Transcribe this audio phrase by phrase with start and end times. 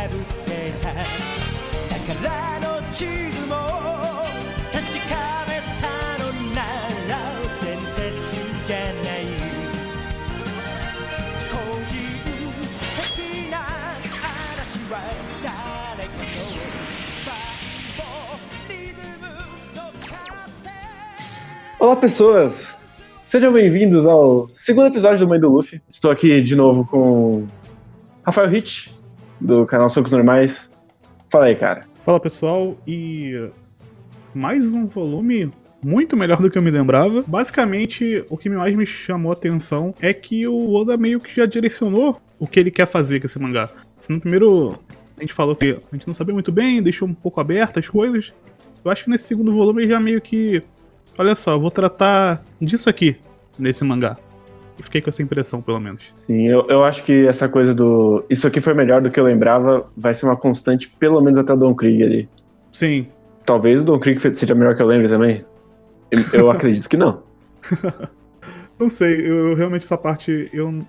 [0.00, 0.10] 破っ
[0.44, 1.00] てただ
[2.00, 3.54] からの地図も
[4.72, 5.14] 確か
[5.48, 5.84] めた
[6.22, 6.60] のな
[7.08, 7.12] ら
[7.62, 9.24] 伝説じゃない
[11.50, 11.54] 後
[11.86, 11.94] 人
[12.96, 13.54] 的な
[14.34, 14.94] 嵐は
[15.42, 16.56] 誰かの
[17.26, 18.00] バンボ
[18.68, 19.24] リズム
[19.76, 20.66] の勝手
[21.78, 22.74] Olá, pessoas!
[23.24, 25.80] Sejam bem-vindos ao segundo episódio do Mãe do Luffy.
[25.88, 27.46] Estou aqui de novo com
[28.24, 28.88] Rafael Hitch,
[29.41, 30.69] do canal Socos Normais.
[31.29, 31.85] Fala aí, cara.
[32.01, 33.49] Fala pessoal, e
[34.33, 35.51] mais um volume
[35.83, 37.23] muito melhor do que eu me lembrava.
[37.27, 41.45] Basicamente, o que mais me chamou a atenção é que o Oda meio que já
[41.45, 43.69] direcionou o que ele quer fazer com esse mangá.
[43.99, 44.77] Se no primeiro
[45.17, 47.87] a gente falou que a gente não sabia muito bem, deixou um pouco aberto as
[47.87, 48.33] coisas,
[48.83, 50.63] eu acho que nesse segundo volume ele já meio que.
[51.17, 53.17] Olha só, eu vou tratar disso aqui
[53.59, 54.17] nesse mangá.
[54.81, 56.13] Fiquei com essa impressão, pelo menos.
[56.27, 58.23] Sim, eu, eu acho que essa coisa do.
[58.29, 61.53] Isso aqui foi melhor do que eu lembrava, vai ser uma constante, pelo menos até
[61.53, 62.29] o Don Krieg ali.
[62.71, 63.07] Sim,
[63.45, 65.43] Talvez o Don Krieg seja melhor que eu lembre também.
[66.09, 67.23] Eu, eu acredito que não.
[68.79, 70.79] não sei, eu, eu realmente essa parte eu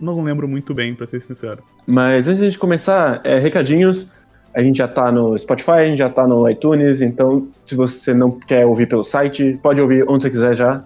[0.00, 1.62] não lembro muito bem, pra ser sincero.
[1.86, 4.10] Mas antes de começar, é, recadinhos.
[4.54, 8.12] A gente já tá no Spotify, a gente já tá no iTunes, então se você
[8.12, 10.84] não quer ouvir pelo site, pode ouvir onde você quiser já.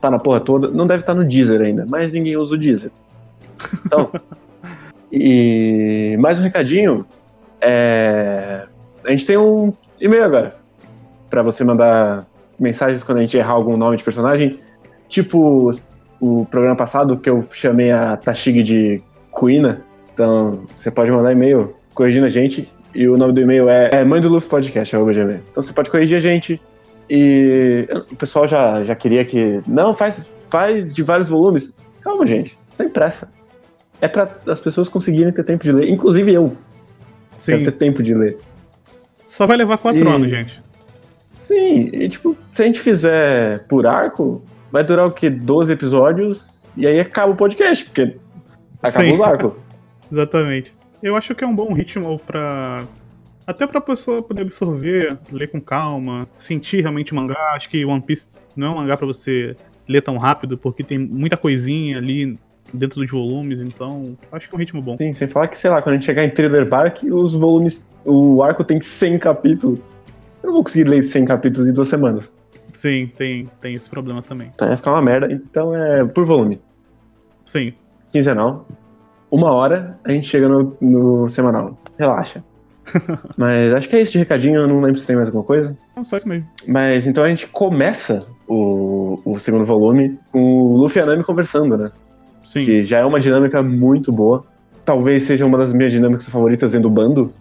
[0.00, 0.68] Tá na porra toda.
[0.68, 2.90] Não deve estar no Deezer ainda, mas ninguém usa o Deezer.
[3.84, 4.10] Então.
[5.12, 7.04] e mais um recadinho.
[7.60, 8.64] É,
[9.04, 10.56] a gente tem um e-mail agora.
[11.28, 12.26] Pra você mandar
[12.58, 14.58] mensagens quando a gente errar algum nome de personagem.
[15.08, 15.70] Tipo
[16.20, 19.82] o programa passado que eu chamei a Tashig de Kuina.
[20.12, 22.68] Então você pode mandar e-mail corrigindo a gente.
[22.94, 24.94] E o nome do e-mail é, é mãe do Luffy Podcast.
[25.50, 26.60] Então você pode corrigir a gente.
[27.12, 29.60] E o pessoal já, já queria que.
[29.66, 31.74] Não, faz, faz de vários volumes.
[32.02, 32.56] Calma, gente.
[32.76, 33.28] Sem pressa.
[34.00, 35.90] É pra as pessoas conseguirem ter tempo de ler.
[35.90, 36.56] Inclusive eu.
[37.36, 38.38] Sim, ter tempo de ler.
[39.26, 40.62] só vai levar quatro E- anos, gente.
[41.46, 45.28] Sim, e tipo, se a gente fizer por arco, vai durar o quê?
[45.28, 46.62] 12 episódios.
[46.76, 48.16] E aí acaba o podcast, porque
[48.80, 49.16] acaba Sim.
[49.16, 49.56] o arco.
[50.12, 50.72] Exatamente.
[51.02, 52.84] Eu acho que é um bom ritmo pra.
[53.50, 57.52] Até pra pessoa poder absorver, ler com calma, sentir realmente o mangá.
[57.56, 59.56] Acho que One Piece não é um mangá pra você
[59.88, 62.38] ler tão rápido, porque tem muita coisinha ali
[62.72, 64.96] dentro dos volumes, então acho que é um ritmo bom.
[64.96, 67.84] Sim, sem falar que, sei lá, quando a gente chegar em Thriller Bark, os volumes.
[68.04, 69.80] O arco tem 100 capítulos.
[70.44, 72.32] Eu não vou conseguir ler 100 capítulos em duas semanas.
[72.72, 74.52] Sim, tem, tem esse problema também.
[74.54, 75.30] Então vai ficar uma merda.
[75.32, 76.60] Então é por volume.
[77.44, 77.74] Sim.
[78.12, 78.64] Quinzenal.
[79.28, 81.76] Uma hora, a gente chega no, no semanal.
[81.98, 82.44] Relaxa.
[83.36, 84.60] Mas acho que é isso de recadinho.
[84.60, 85.76] Eu não lembro se tem mais alguma coisa.
[85.96, 86.46] Não, só isso mesmo.
[86.66, 91.24] Mas então a gente começa o, o segundo volume com o Luffy e a Nami
[91.24, 91.92] conversando, né?
[92.42, 92.64] Sim.
[92.64, 94.44] Que já é uma dinâmica muito boa.
[94.84, 97.32] Talvez seja uma das minhas dinâmicas favoritas dentro do bando.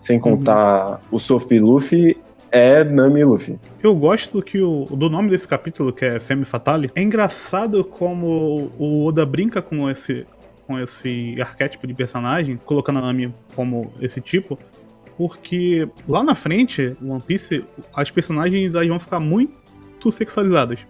[0.00, 2.16] Sem contar o Sophie e Luffy,
[2.50, 3.58] é Nami e Luffy.
[3.82, 8.70] Eu gosto que o, do nome desse capítulo, que é Femme Fatale, é engraçado como
[8.78, 10.26] o Oda brinca com esse,
[10.66, 14.58] com esse arquétipo de personagem, colocando a Nami como esse tipo,
[15.22, 20.80] porque lá na frente, One Piece, as personagens elas vão ficar muito sexualizadas.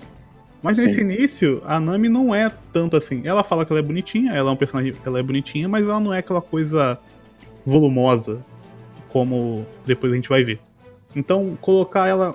[0.62, 1.00] Mas nesse Sim.
[1.02, 3.20] início, a Nami não é tanto assim.
[3.26, 6.00] Ela fala que ela é bonitinha, ela é um personagem, ela é bonitinha, mas ela
[6.00, 6.98] não é aquela coisa
[7.66, 8.42] volumosa,
[9.10, 10.58] como depois a gente vai ver.
[11.14, 12.34] Então, colocar ela.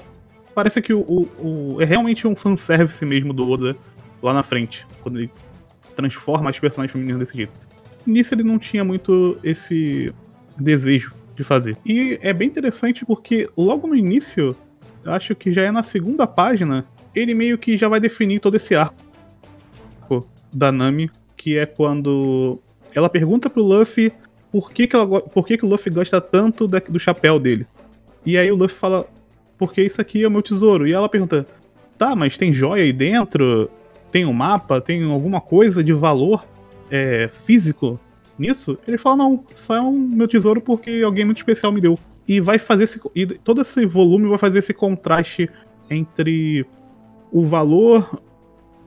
[0.53, 3.75] Parece que o, o- o- é realmente um fanservice mesmo do Oda
[4.21, 5.31] lá na frente, quando ele
[5.95, 7.53] transforma as personagens femininas desse jeito.
[8.05, 10.13] Nisso ele não tinha muito esse
[10.59, 11.77] desejo de fazer.
[11.85, 14.55] E é bem interessante porque logo no início,
[15.05, 16.85] acho que já é na segunda página,
[17.15, 18.95] ele meio que já vai definir todo esse arco
[20.51, 22.59] da Nami, que é quando
[22.93, 24.11] ela pergunta pro Luffy
[24.51, 27.67] por que, que, ela, por que, que o Luffy gosta tanto da- do chapéu dele.
[28.25, 29.05] E aí o Luffy fala,
[29.57, 30.87] porque isso aqui é o meu tesouro.
[30.87, 31.45] E ela pergunta,
[31.97, 33.69] tá, mas tem joia aí dentro?
[34.11, 34.81] Tem um mapa?
[34.81, 36.45] Tem alguma coisa de valor
[36.89, 37.99] é, físico
[38.37, 38.77] nisso?
[38.87, 41.97] Ele fala, não, só é um meu tesouro porque alguém muito especial me deu.
[42.27, 42.99] E vai fazer esse.
[43.15, 45.49] E todo esse volume vai fazer esse contraste
[45.89, 46.65] entre
[47.31, 48.21] o valor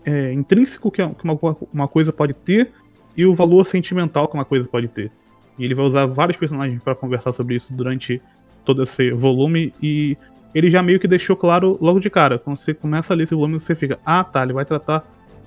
[0.04, 1.38] é, intrínseco que que uma,
[1.72, 2.70] uma coisa pode ter
[3.16, 5.10] e o valor sentimental que uma coisa pode ter.
[5.58, 8.20] E ele vai usar vários personagens para conversar sobre isso durante
[8.64, 10.16] todo esse volume e
[10.54, 12.38] ele já meio que deixou claro logo de cara.
[12.38, 15.04] Quando você começa a ler esse volume, você fica, ah tá, ele vai tratar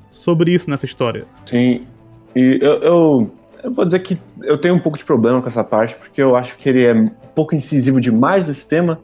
[0.07, 1.25] sobre isso nessa história.
[1.45, 1.85] Sim.
[2.35, 3.31] E eu, eu,
[3.63, 6.35] eu vou dizer que eu tenho um pouco de problema com essa parte, porque eu
[6.35, 8.99] acho que ele é um pouco incisivo demais nesse tema.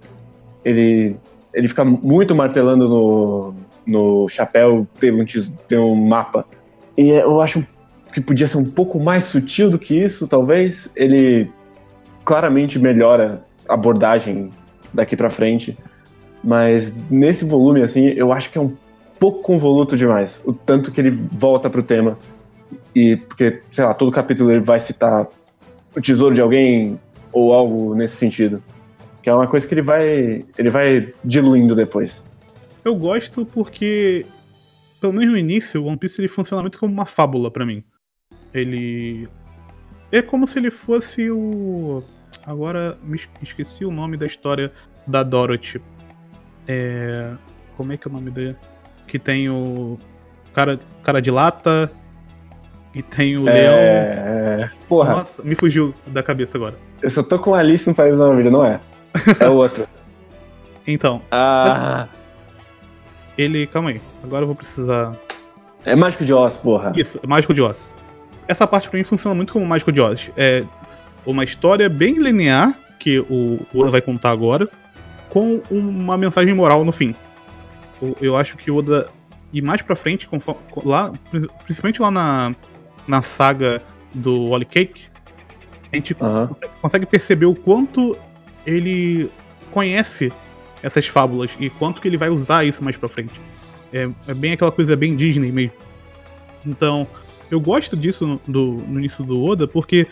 [0.66, 1.16] Ele,
[1.54, 3.54] ele fica muito martelando no,
[3.88, 5.26] no chapéu, tem um,
[5.68, 6.46] tem um mapa.
[6.98, 7.66] E eu acho
[8.14, 10.92] que podia ser um pouco mais sutil do que isso, talvez.
[10.96, 11.50] Ele
[12.26, 14.50] claramente melhora a abordagem
[14.94, 15.78] daqui pra frente.
[16.44, 18.74] Mas nesse volume, assim, eu acho que é um
[19.18, 20.42] pouco convoluto demais.
[20.46, 22.18] O tanto que ele volta pro tema.
[22.96, 25.28] E porque, sei lá, todo capítulo ele vai citar
[25.96, 27.00] o tesouro de alguém
[27.32, 28.62] ou algo nesse sentido.
[29.22, 30.46] Que é uma coisa que ele vai.
[30.58, 32.24] ele vai diluindo depois.
[32.84, 34.26] Eu gosto porque,
[35.02, 37.84] pelo menos no início, o One Piece ele funciona muito como uma fábula pra mim.
[38.54, 39.28] Ele.
[40.12, 42.02] É como se ele fosse o.
[42.46, 44.72] Agora me es- esqueci o nome da história
[45.06, 45.80] da Dorothy.
[46.68, 47.34] É.
[47.78, 48.56] Como é que é o nome dele?
[49.08, 49.98] Que tem o.
[50.54, 51.92] Cara, cara de lata.
[52.94, 53.74] E tem o leão.
[53.76, 54.72] É.
[54.88, 56.76] Porra, Nossa, me fugiu da cabeça agora.
[57.02, 58.80] eu só tô com Alice no País da Maravilha, não é?
[59.40, 59.88] É o outro.
[60.88, 62.08] Então, Ah.
[63.38, 63.68] ele.
[63.68, 64.02] Calma aí.
[64.24, 65.14] Agora eu vou precisar.
[65.86, 66.92] É Mágico de Oz, porra.
[66.96, 67.94] Isso, Mágico de Oz.
[68.48, 70.32] Essa parte pra mim funciona muito como Mágico de Oz.
[70.36, 70.64] É
[71.26, 74.68] uma história bem linear, que o Oda vai contar agora,
[75.30, 77.14] com uma mensagem moral no fim.
[78.20, 79.08] Eu acho que o Oda.
[79.54, 81.12] E mais pra frente, conforme- lá,
[81.66, 82.56] principalmente lá na,
[83.10, 83.82] na saga
[84.14, 85.02] do Wally Cake,
[85.92, 86.48] a gente Aham.
[86.48, 88.16] consegue- consegue perceber o quanto
[88.66, 89.30] ele
[89.72, 90.32] conhece
[90.84, 93.34] essas fábulas e quanto que ele vai usar isso mais pra frente.
[93.92, 95.74] É, é bem aquela coisa bem Disney mesmo.
[96.66, 97.08] Então,
[97.50, 100.06] eu gosto disso no, do- no início do Oda porque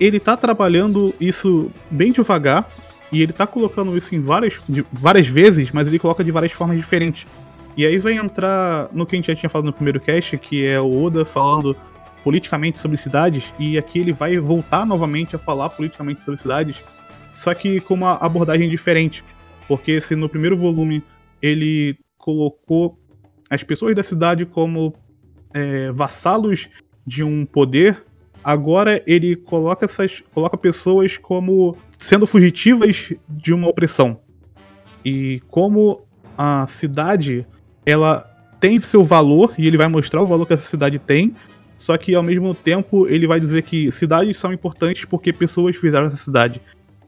[0.00, 2.70] ele tá trabalhando isso bem devagar
[3.12, 6.52] e ele tá colocando isso em várias, de- várias vezes, mas ele coloca de várias
[6.52, 7.26] formas diferentes.
[7.76, 10.64] E aí vai entrar no que a gente já tinha falado no primeiro cast, que
[10.64, 11.76] é o Oda falando
[12.22, 16.82] politicamente sobre cidades, e aqui ele vai voltar novamente a falar politicamente sobre cidades,
[17.34, 19.24] só que com uma abordagem diferente.
[19.66, 21.02] Porque se no primeiro volume
[21.40, 22.98] ele colocou
[23.48, 24.94] as pessoas da cidade como
[25.54, 26.68] é, vassalos
[27.06, 28.04] de um poder,
[28.42, 34.20] agora ele coloca essas coloca pessoas como sendo fugitivas de uma opressão.
[35.04, 36.02] E como
[36.36, 37.46] a cidade
[37.86, 38.26] ela
[38.60, 41.34] tem seu valor e ele vai mostrar o valor que essa cidade tem,
[41.80, 46.04] só que ao mesmo tempo ele vai dizer que cidades são importantes porque pessoas fizeram
[46.04, 46.60] essa cidade.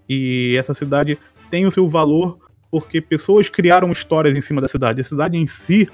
[0.08, 1.18] E essa cidade
[1.50, 2.38] tem o seu valor
[2.70, 5.02] porque pessoas criaram histórias em cima da cidade.
[5.02, 5.86] A cidade em si,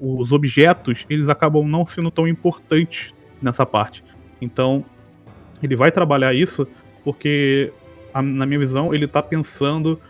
[0.00, 4.02] os objetos, eles acabam não sendo tão importantes nessa parte.
[4.40, 4.82] Então,
[5.62, 6.66] ele vai trabalhar isso
[7.04, 7.70] porque,
[8.14, 10.00] na minha visão, ele tá pensando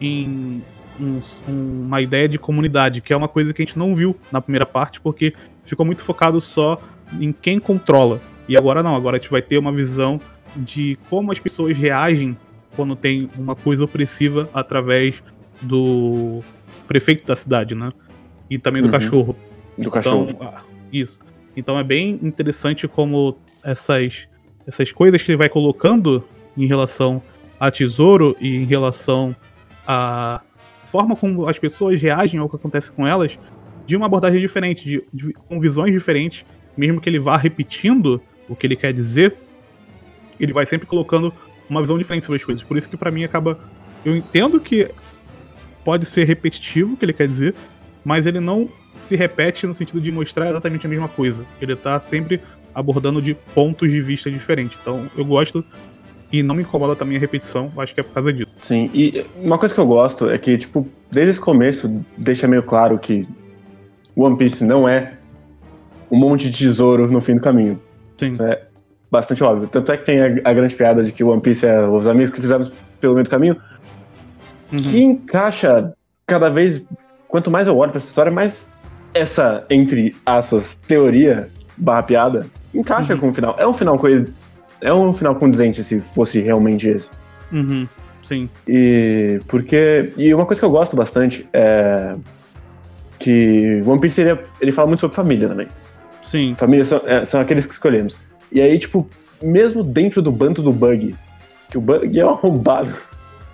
[0.00, 0.62] em
[1.00, 4.40] um- uma ideia de comunidade, que é uma coisa que a gente não viu na
[4.40, 6.80] primeira parte, porque ficou muito focado só
[7.18, 8.20] em quem controla.
[8.48, 10.20] E agora não, agora a gente vai ter uma visão
[10.56, 12.36] de como as pessoas reagem
[12.76, 15.22] quando tem uma coisa opressiva através
[15.62, 16.42] do
[16.86, 17.92] prefeito da cidade, né?
[18.48, 18.92] E também do Uhum.
[18.92, 19.36] cachorro.
[19.78, 20.28] Do cachorro.
[20.30, 20.62] Então, ah,
[20.92, 21.20] isso.
[21.56, 24.26] Então é bem interessante como essas,
[24.66, 26.24] essas coisas que ele vai colocando
[26.56, 27.22] em relação
[27.58, 29.34] a tesouro e em relação
[29.86, 30.40] à
[30.86, 33.38] forma como as pessoas reagem ao que acontece com elas,
[33.86, 36.44] de uma abordagem diferente, de, de- com visões diferentes,
[36.76, 39.36] mesmo que ele vá repetindo o que ele quer dizer,
[40.38, 41.32] ele vai sempre colocando
[41.68, 42.64] uma visão diferente sobre as coisas.
[42.64, 43.58] Por isso que pra mim acaba.
[44.04, 44.88] Eu entendo que
[45.84, 47.54] pode ser repetitivo o que ele quer dizer,
[48.04, 51.44] mas ele não se repete no sentido de mostrar exatamente a mesma coisa.
[51.60, 52.40] Ele tá sempre
[52.74, 54.78] abordando de pontos de vista diferentes.
[54.80, 55.64] Então eu gosto
[56.32, 58.52] e não me incomoda também a repetição, acho que é por causa disso.
[58.66, 62.62] Sim, e uma coisa que eu gosto é que, tipo, desde esse começo deixa meio
[62.62, 63.26] claro que
[64.16, 65.14] One Piece não é
[66.10, 67.80] um monte de tesouro no fim do caminho.
[68.18, 68.32] Sim.
[68.32, 68.62] Isso é
[69.10, 69.68] bastante óbvio.
[69.68, 72.32] Tanto é que tem a, a grande piada de que One Piece é os amigos
[72.34, 73.56] que fizemos pelo meio do caminho,
[74.72, 74.82] Uhum.
[74.82, 75.92] que encaixa
[76.26, 76.80] cada vez.
[77.26, 78.64] Quanto mais eu olho pra essa história, mais
[79.12, 83.20] essa, entre aspas, teoria barra piada encaixa Uhum.
[83.20, 83.56] com o final.
[83.58, 84.26] É um final coisa.
[84.80, 87.08] É um final condizente se fosse realmente esse.
[87.52, 87.86] Uhum.
[88.22, 88.48] Sim.
[88.68, 90.12] E porque.
[90.16, 92.14] E uma coisa que eu gosto bastante é.
[93.18, 95.66] Que One Piece ele, ele fala muito sobre família também.
[96.30, 96.54] Sim.
[96.54, 98.16] Família são, é, são aqueles que escolhemos.
[98.52, 99.04] E aí, tipo,
[99.42, 101.12] mesmo dentro do bando do Bug,
[101.68, 102.94] que o Bug é um arrombado,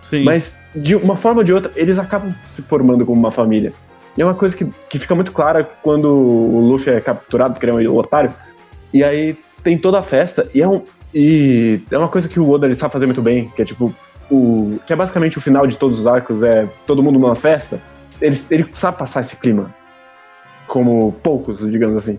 [0.03, 0.25] Sim.
[0.25, 3.73] mas de uma forma ou de outra, eles acabam se formando como uma família.
[4.15, 7.65] E é uma coisa que, que fica muito clara quando o Luffy é capturado, porque
[7.65, 8.35] ele é um otário.
[8.93, 10.83] E aí tem toda a festa, e é, um,
[11.15, 13.91] e é uma coisa que o Oda ele sabe fazer muito bem, que é tipo,
[14.31, 17.81] o, que é basicamente o final de todos os arcos, é todo mundo numa festa.
[18.21, 19.75] Ele, ele sabe passar esse clima.
[20.67, 22.19] Como poucos, digamos assim.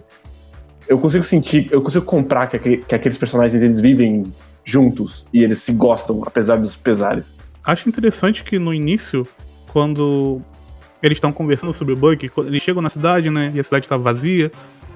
[0.87, 4.31] Eu consigo sentir, eu consigo comprar que, que aqueles personagens eles vivem
[4.63, 7.25] juntos e eles se gostam, apesar dos pesares.
[7.63, 9.27] Acho interessante que no início,
[9.71, 10.41] quando
[11.01, 13.51] eles estão conversando sobre o Bug, quando eles chegam na cidade, né?
[13.53, 14.51] E a cidade tá vazia.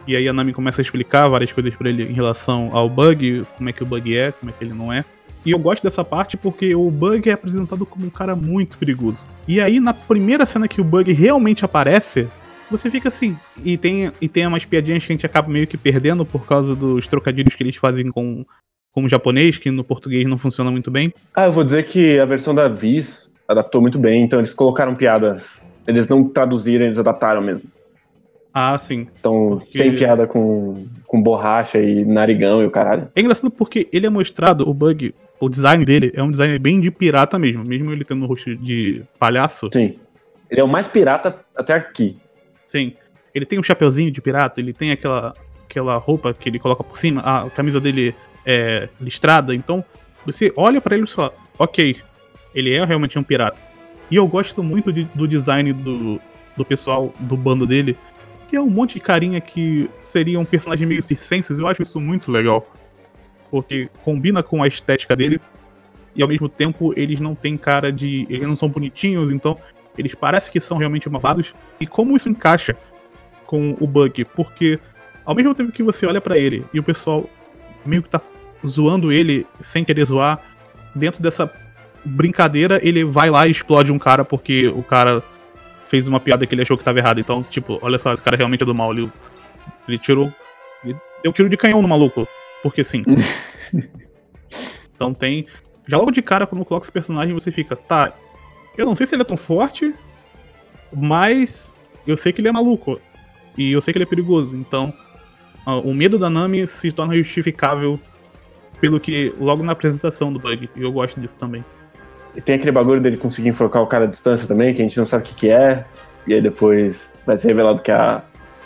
[0.07, 3.45] E aí a Nami começa a explicar várias coisas pra ele em relação ao Bug,
[3.57, 5.05] como é que o Bug é, como é que ele não é.
[5.45, 9.25] E eu gosto dessa parte porque o Bug é apresentado como um cara muito perigoso.
[9.48, 12.27] E aí, na primeira cena que o Bug realmente aparece,
[12.71, 13.37] você fica assim.
[13.63, 16.75] E tem, e tem umas piadinhas que a gente acaba meio que perdendo por causa
[16.75, 18.45] dos trocadilhos que eles fazem com,
[18.91, 21.13] com o japonês, que no português não funciona muito bem.
[21.35, 24.95] Ah, eu vou dizer que a versão da Viz adaptou muito bem, então eles colocaram
[24.95, 25.43] piadas.
[25.85, 27.69] Eles não traduziram, eles adaptaram mesmo.
[28.53, 29.07] Ah, sim.
[29.19, 30.73] Então Porque- tem piada com,
[31.07, 33.07] com borracha e narigão e o caralho.
[33.15, 36.79] É engraçado porque ele é mostrado, o Bug, o design dele é um design bem
[36.79, 37.63] de pirata mesmo.
[37.63, 39.69] Mesmo ele tendo um rosto de palhaço.
[39.71, 39.95] Sim.
[40.49, 42.17] Ele é o mais pirata até aqui.
[42.71, 42.93] Sim.
[43.35, 45.33] Ele tem um chapeuzinho de pirata, ele tem aquela,
[45.65, 49.83] aquela roupa que ele coloca por cima, a camisa dele é listrada, então
[50.25, 51.97] você olha pra ele e fala, ok,
[52.55, 53.59] ele é realmente um pirata.
[54.09, 56.21] E eu gosto muito de- do design do,
[56.55, 57.97] do pessoal do bando dele,
[58.47, 61.99] que é um monte de carinha que seria um personagem meio circenses, eu acho isso
[61.99, 62.65] muito legal.
[63.49, 65.41] Porque combina com a estética dele,
[66.15, 68.25] e ao mesmo tempo eles não têm cara de.
[68.29, 69.57] Eles não são bonitinhos, então
[70.01, 71.53] eles parecem que são realmente malvados.
[71.79, 72.75] E como isso encaixa
[73.46, 74.25] com o Bug?
[74.25, 74.79] Porque
[75.25, 77.29] ao mesmo tempo que você olha pra ele e o pessoal
[77.86, 78.22] meio que tá
[78.65, 80.39] zoando ele sem querer zoar,
[80.96, 81.51] dentro dessa
[82.03, 85.24] brincadeira ele vai lá e explode um cara porque o cara
[85.84, 87.20] fez uma piada que ele achou que tava errado.
[87.20, 88.93] Então, tipo, olha só, esse cara realmente é do mal.
[88.93, 89.12] Ele,
[89.86, 90.34] ele tirou.
[90.86, 92.25] Ele deu tiro de canhão no maluco.
[92.63, 93.03] Porque sim.
[94.96, 95.46] então tem.
[95.86, 98.13] Já logo de cara, quando coloca esse personagem, você fica, tá.
[98.77, 99.93] Eu não sei se ele é tão forte,
[100.93, 101.73] mas
[102.05, 102.99] eu sei que ele é maluco.
[103.57, 104.55] E eu sei que ele é perigoso.
[104.55, 104.93] Então,
[105.65, 107.99] ah, o medo da Nami se torna justificável
[108.79, 110.69] pelo que logo na apresentação do Bug.
[110.75, 111.63] E eu gosto disso também.
[112.35, 114.97] E tem aquele bagulho dele conseguir enforcar o cara à distância também, que a gente
[114.97, 115.85] não sabe o que, que é.
[116.25, 118.23] E aí depois vai ser revelado que é a,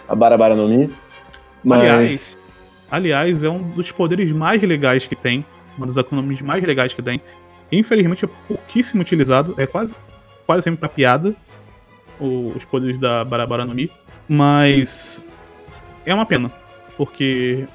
[0.07, 0.89] a Barabara no Mi.
[1.63, 2.37] Mas Aliás,
[2.91, 5.43] aliás, é um dos poderes mais legais que tem.
[5.77, 7.19] Uma das economias mais legais que tem.
[7.71, 9.53] Infelizmente é pouquíssimo utilizado.
[9.57, 9.91] É quase,
[10.45, 11.35] quase sempre pra piada.
[12.17, 13.91] o- os poderes da Barabara no Mi.
[14.29, 15.25] Mas
[16.05, 16.49] é uma pena.
[16.95, 17.65] Porque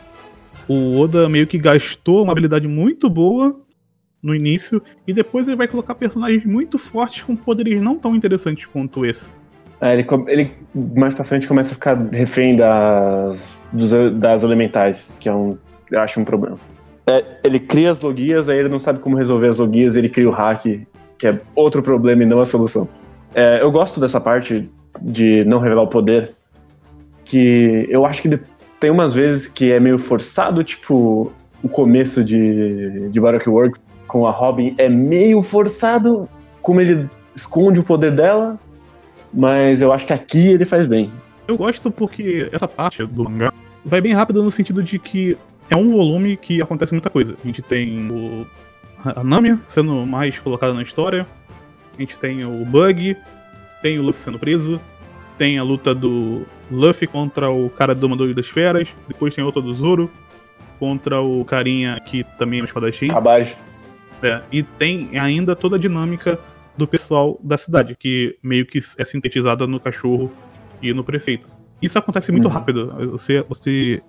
[0.66, 3.54] o Oda meio que gastou uma habilidade muito boa
[4.22, 4.82] no início.
[5.06, 9.30] E depois ele vai colocar personagens muito fortes com poderes não tão interessantes quanto esse.
[9.82, 10.52] é, ele, ele
[10.96, 13.42] mais pra frente começa a ficar refém das,
[13.72, 15.56] dos- das elementais, que é um,
[15.90, 16.58] eu acho um problema.
[17.06, 20.28] É, ele cria as logias, aí ele não sabe como resolver as logias, ele cria
[20.28, 20.64] o hack,
[21.18, 22.88] que é outro problema e não a solução.
[23.34, 24.68] É, eu gosto dessa parte
[25.00, 26.32] de não revelar o poder,
[27.24, 28.40] que eu acho que
[28.78, 34.26] tem umas vezes que é meio forçado, tipo o começo de, de Baroque Works com
[34.26, 36.28] a Robin é meio forçado,
[36.62, 38.58] como ele esconde o poder dela,
[39.32, 41.12] mas eu acho que aqui ele faz bem.
[41.46, 43.52] Eu gosto porque essa parte do mangá
[43.84, 45.36] vai bem rápido no sentido de que
[45.70, 47.36] é um volume que acontece muita coisa.
[47.42, 48.46] A gente tem o,
[49.04, 51.26] a Nami sendo mais colocada na história,
[51.96, 53.16] a gente tem o Bug,
[53.80, 54.80] tem o Luffy sendo preso,
[55.38, 59.62] tem a luta do Luffy contra o cara do Domador das Feras, depois tem outra
[59.62, 60.10] do Zoro
[60.78, 63.10] contra o carinha que também é um espadachim.
[63.10, 63.56] Abaixo.
[64.22, 66.38] É, e tem ainda toda a dinâmica
[66.76, 70.30] do pessoal da cidade, que meio que é sintetizada no cachorro
[70.82, 71.46] e no prefeito.
[71.80, 72.52] Isso acontece muito Uhum.
[72.52, 73.10] rápido.
[73.12, 74.02] Você, você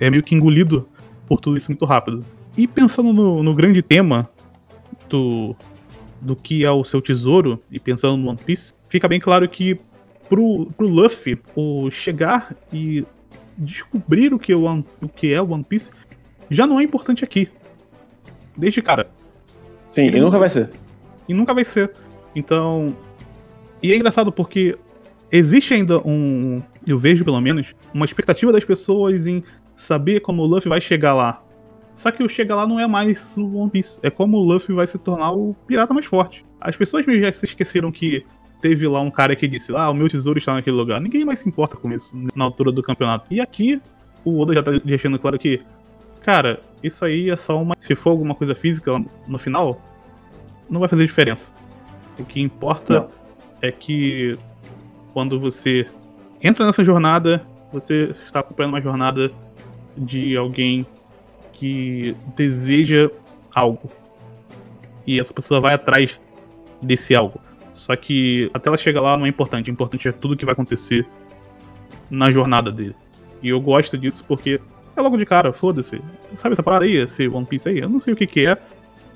[0.00, 0.88] é meio que engolido
[1.26, 2.24] por tudo isso muito rápido.
[2.56, 4.28] E pensando no, no grande tema
[5.08, 5.54] do,
[6.20, 9.78] do que é o seu tesouro, e pensando no One Piece, fica bem claro que
[10.28, 13.04] pro, pro Luffy, o chegar e
[13.58, 15.90] descobrir o que, é o One, o que é o One Piece
[16.48, 17.48] já não é importante aqui.
[18.56, 19.08] Desde cara.
[19.94, 20.70] Sim, e nunca vai ser.
[21.28, 21.92] E nunca vai ser.
[22.34, 22.96] Então.
[23.82, 24.76] E é engraçado porque
[25.30, 26.62] existe ainda um.
[26.86, 29.42] Eu vejo pelo menos, uma expectativa das pessoas em
[29.80, 31.42] saber como o Luffy vai chegar lá.
[31.94, 34.00] Só que o chegar lá não é mais o One Piece.
[34.02, 36.44] É como o Luffy vai se tornar o pirata mais forte.
[36.60, 38.24] As pessoas meio já se esqueceram que
[38.60, 41.00] teve lá um cara que disse: Ah, o meu tesouro está naquele lugar.
[41.00, 43.32] Ninguém mais se importa com isso na altura do campeonato.
[43.32, 43.80] E aqui,
[44.24, 45.60] o Oda já tá deixando claro que,
[46.22, 47.74] cara, isso aí é só uma.
[47.78, 48.92] Se for alguma coisa física
[49.26, 49.80] no final,
[50.68, 51.52] não vai fazer diferença.
[52.18, 53.08] O que importa Não.
[53.62, 54.38] é que
[55.12, 55.86] quando você
[56.40, 59.30] entra nessa jornada, você está acompanhando uma jornada
[59.96, 60.86] de alguém
[61.52, 63.10] que deseja
[63.54, 63.90] algo.
[65.06, 66.20] E essa pessoa vai atrás
[66.80, 67.40] desse algo.
[67.72, 69.70] Só que até ela chegar lá não é importante.
[69.70, 71.06] O importante é tudo que vai acontecer
[72.10, 72.94] na jornada dele.
[73.42, 74.60] E eu gosto disso porque
[74.96, 76.00] é logo de cara, foda-se.
[76.36, 77.78] Sabe essa parada aí, esse One Piece aí?
[77.78, 78.56] Eu não sei o que, que é.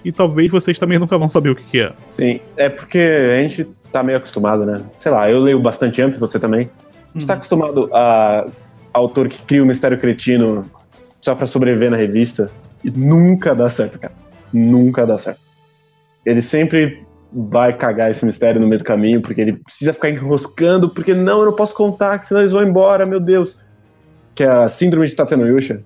[0.05, 1.93] E talvez vocês também nunca vão saber o que, que é.
[2.13, 4.83] Sim, é porque a gente tá meio acostumado, né?
[5.01, 6.71] Sei lá, eu leio bastante Jump, você também.
[7.15, 8.47] A gente tá acostumado a
[8.95, 10.65] autor que cria um mistério cretino
[11.21, 12.51] só pra sobreviver na revista
[12.83, 14.15] e nunca dá certo, cara.
[14.53, 15.41] nunca dá certo.
[16.25, 20.89] Ele sempre vai cagar esse mistério no meio do caminho, porque ele precisa ficar enroscando,
[20.89, 23.59] porque não, eu não posso contar, senão eles vão embora, meu Deus.
[24.35, 25.83] Que é a síndrome de Tatenoyusha,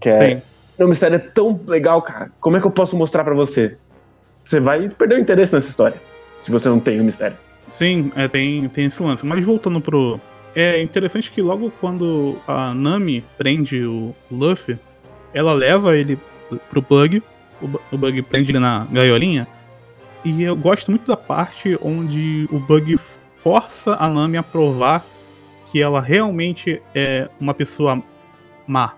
[0.00, 0.36] que é...
[0.36, 0.42] Sim.
[0.78, 2.30] O mistério é tão legal, cara.
[2.40, 3.76] Como é que eu posso mostrar pra você?
[4.44, 6.00] Você vai perder o interesse nessa história,
[6.34, 7.36] se você não tem o mistério.
[7.68, 9.24] Sim, é, tem, tem esse lance.
[9.24, 10.20] Mas voltando pro.
[10.54, 14.78] É interessante que logo quando a Nami prende o Luffy,
[15.32, 16.18] ela leva ele
[16.70, 17.22] pro Bug.
[17.60, 19.46] O, Bu- o Bug prende ele na gaiolinha.
[20.24, 22.96] E eu gosto muito da parte onde o Bug
[23.36, 25.04] força a Nami a provar
[25.70, 28.02] que ela realmente é uma pessoa
[28.66, 28.92] má.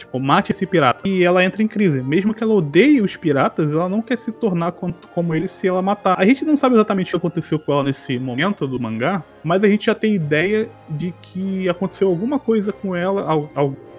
[0.00, 1.06] Tipo, mate esse pirata.
[1.08, 2.00] E ela entra em crise.
[2.02, 5.68] Mesmo que ela odeie os piratas, ela não quer se tornar com- como eles se
[5.68, 6.18] ela matar.
[6.18, 9.62] A gente não sabe exatamente o que aconteceu com ela nesse momento do mangá, mas
[9.62, 13.26] a gente já tem ideia de que aconteceu alguma coisa com ela,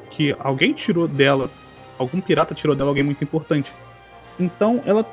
[0.10, 1.50] que alguém tirou dela,
[1.98, 3.72] algum pirata tirou dela alguém muito importante.
[4.40, 5.06] Então ela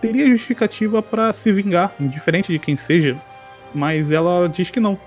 [0.00, 3.16] teria justificativa pra se vingar, indiferente de quem seja,
[3.74, 4.98] mas ela diz que não.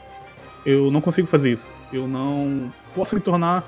[0.66, 1.72] Eu não consigo fazer isso.
[1.94, 3.64] Eu não posso me tornar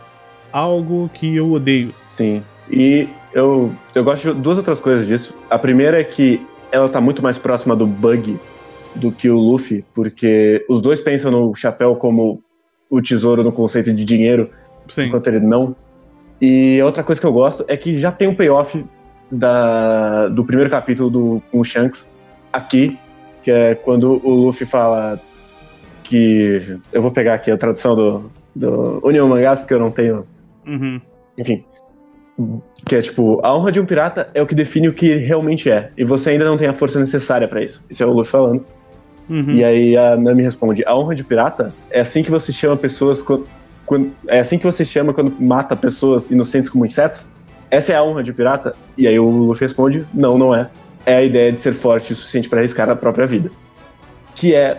[0.52, 1.94] algo que eu odeio.
[2.18, 2.44] Sim.
[2.72, 5.34] E eu, eu gosto de duas outras coisas disso.
[5.50, 8.38] A primeira é que ela tá muito mais próxima do Bug
[8.96, 12.42] do que o Luffy, porque os dois pensam no chapéu como
[12.90, 14.50] o tesouro no conceito de dinheiro,
[14.88, 15.06] Sim.
[15.06, 15.76] enquanto ele não.
[16.42, 18.84] E outra coisa que eu gosto é que já tem um payoff
[19.32, 22.10] da, do primeiro capítulo do, com o Shanks
[22.52, 22.98] aqui,
[23.44, 25.20] que é quando o Luffy fala
[26.04, 26.78] que.
[26.92, 30.26] Eu vou pegar aqui a tradução do, do Union Mangás, porque eu não tenho
[30.68, 31.00] Uhum.
[31.38, 31.64] enfim.
[32.86, 35.26] Que é tipo, a honra de um pirata é o que define o que ele
[35.26, 35.90] realmente é.
[35.98, 37.84] E você ainda não tem a força necessária pra isso.
[37.90, 38.66] Isso é o Luffy falando.
[39.30, 39.52] Uhum.
[39.52, 43.22] E aí a Nami responde: a honra de pirata é assim que você chama pessoas.
[43.22, 43.46] Quando,
[43.86, 47.26] quando- é assim que você chama quando mata pessoas inocentes como insetos?
[47.70, 48.72] Essa é a honra de pirata?
[48.98, 50.70] E aí o Luffy responde: não, não é.
[51.06, 53.52] É a ideia de ser forte o suficiente pra arriscar a própria vida.
[54.36, 54.78] Que é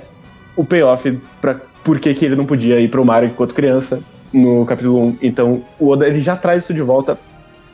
[0.57, 4.01] o payoff pra por que, que ele não podia ir pro mar enquanto criança
[4.33, 5.19] no capítulo 1.
[5.23, 7.19] Então o Oda ele já traz isso de volta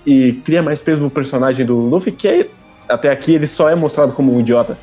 [0.06, 2.48] e cria mais peso no personagem do Luffy, que é,
[2.88, 4.78] até aqui ele só é mostrado como um idiota.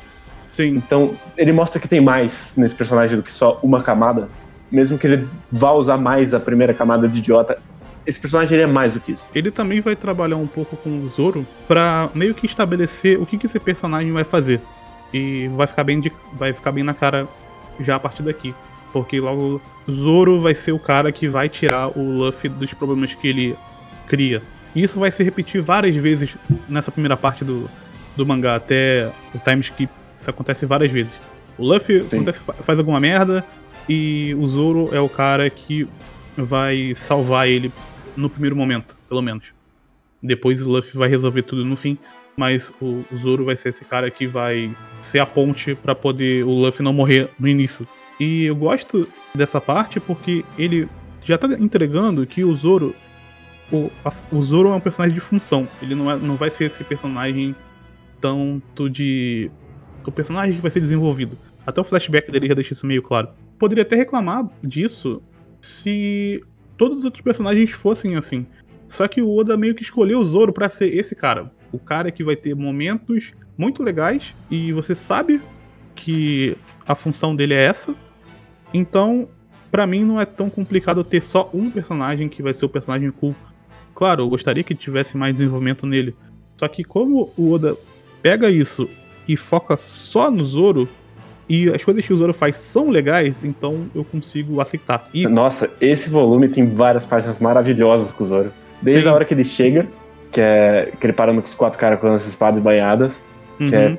[0.50, 0.76] Sim.
[0.76, 4.28] Então, ele mostra que tem mais nesse personagem do que só uma camada.
[4.70, 7.58] Mesmo que ele vá usar mais a primeira camada de idiota,
[8.06, 9.26] esse personagem é mais do que isso.
[9.34, 13.38] Ele também vai trabalhar um pouco com o Zoro pra meio que estabelecer o que,
[13.38, 14.60] que esse personagem vai fazer.
[15.12, 17.26] E vai ficar bem de, vai ficar bem na cara
[17.80, 18.54] já a partir daqui.
[18.94, 23.26] Porque logo Zoro vai ser o cara que vai tirar o Luffy dos problemas que
[23.26, 23.56] ele
[24.06, 24.40] cria.
[24.72, 26.36] E isso vai se repetir várias vezes
[26.68, 27.68] nessa primeira parte do,
[28.16, 29.90] do mangá, até o time skip.
[30.16, 31.20] Isso acontece várias vezes.
[31.58, 33.44] O Luffy acontece- faz alguma merda
[33.88, 35.88] e o Zoro é o cara que
[36.36, 37.72] vai salvar ele
[38.16, 39.52] no primeiro momento, pelo menos.
[40.22, 41.98] Depois o Luffy vai resolver tudo no fim,
[42.36, 44.70] mas o, o Zoro vai ser esse cara que vai
[45.02, 47.86] ser a ponte pra poder o Luffy não morrer no início.
[48.20, 50.88] E eu gosto dessa parte porque ele
[51.24, 52.94] já tá entregando que o Zoro
[53.72, 55.66] o, a- o Zoro é um personagem de função.
[55.82, 57.54] Ele não, é, não vai ser esse personagem
[58.20, 59.50] tanto de.
[60.06, 61.36] O personagem que vai ser desenvolvido.
[61.66, 63.28] Até o flashback dele já deixa isso meio claro.
[63.58, 65.22] Poderia até reclamar disso
[65.62, 66.44] se
[66.76, 68.46] todos os outros personagens fossem assim.
[68.86, 71.50] Só que o Oda meio que escolheu o Zoro pra ser esse cara.
[71.72, 75.40] O cara que vai ter momentos muito legais e você sabe
[75.94, 76.54] que
[76.86, 77.94] a função dele é essa.
[78.72, 79.28] Então,
[79.70, 83.10] pra mim não é tão complicado ter só um personagem que vai ser o personagem
[83.10, 83.34] cool.
[83.94, 86.14] Claro, eu gostaria que tivesse mais desenvolvimento nele.
[86.56, 87.76] Só que como o Oda
[88.22, 88.88] pega isso
[89.28, 90.88] e foca só no Zoro,
[91.48, 95.04] e as coisas que o Zoro faz são legais, então eu consigo aceitar.
[95.12, 98.52] E Nossa, esse volume tem várias páginas maravilhosas com o Zoro.
[98.80, 99.08] Desde Sim.
[99.08, 99.86] a hora que ele chega,
[100.32, 103.12] que é que ele parando com os quatro caras com as espadas banhadas,
[103.60, 103.98] uhum, que é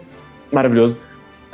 [0.52, 0.98] maravilhoso.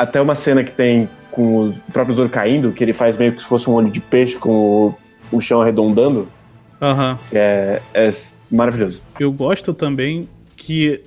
[0.01, 3.43] Até uma cena que tem com o próprio Zoro caindo, que ele faz meio que
[3.43, 4.95] se fosse um olho de peixe com o,
[5.31, 6.27] o chão arredondando,
[6.81, 7.19] aham.
[7.29, 8.09] que é, é
[8.49, 8.99] maravilhoso.
[9.19, 11.03] Eu gosto também que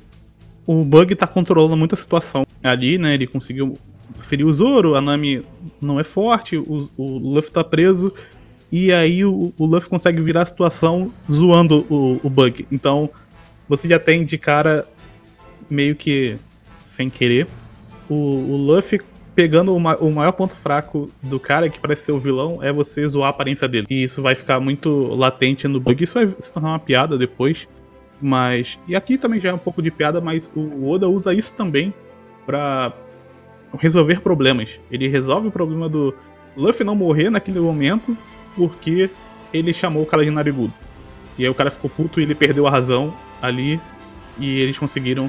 [0.64, 3.14] o Bug tá controlando muita situação ali, né?
[3.14, 3.76] Ele conseguiu
[4.22, 5.44] ferir o Zoro, a Nami
[5.80, 8.12] não é forte, o, o Luffy tá preso.
[8.70, 12.64] E aí o, o Luffy consegue virar a situação zoando o, o Bug.
[12.70, 13.11] Então
[13.68, 14.87] você já tem de cara,
[15.68, 16.37] meio que
[16.85, 17.48] sem querer,
[18.09, 19.01] o, o Luffy
[19.35, 23.07] pegando o, o maior ponto fraco do cara, que parece ser o vilão, é você
[23.07, 23.87] zoar a aparência dele.
[23.90, 26.03] E isso vai ficar muito latente no Bug.
[26.03, 27.69] Isso vai se tornar uma piada depois.
[28.21, 28.79] Mas.
[28.87, 31.93] E aqui também já é um pouco de piada, mas o Oda usa isso também
[32.47, 32.93] pra
[33.79, 34.81] resolver problemas.
[34.90, 36.14] Ele resolve o problema do
[36.57, 38.17] Luffy não morrer naquele momento
[38.55, 39.11] porque
[39.53, 40.73] ele chamou o cara de narigudo.
[41.37, 43.12] E aí o cara ficou puto e ele perdeu a razão
[43.43, 43.81] ali
[44.38, 45.29] e eles conseguiram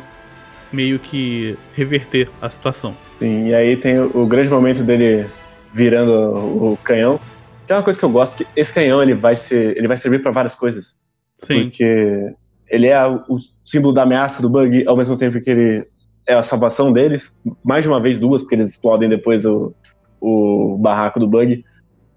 [0.72, 2.94] meio que reverter a situação.
[3.20, 5.26] Sim, e aí tem o, grande momento dele
[5.74, 7.20] virando o, o canhão.
[7.66, 9.98] Que é uma coisa que eu gosto, que esse canhão ele vai, ser, ele vai
[9.98, 10.96] servir para várias coisas.
[11.38, 12.34] Sim, Porque
[12.68, 15.88] ele é o símbolo da ameaça do bug, ao mesmo tempo que ele
[16.28, 17.34] é a salvação deles.
[17.64, 19.74] Mais de uma vez, duas, porque eles explodem depois o,
[20.22, 21.64] o barraco do bug.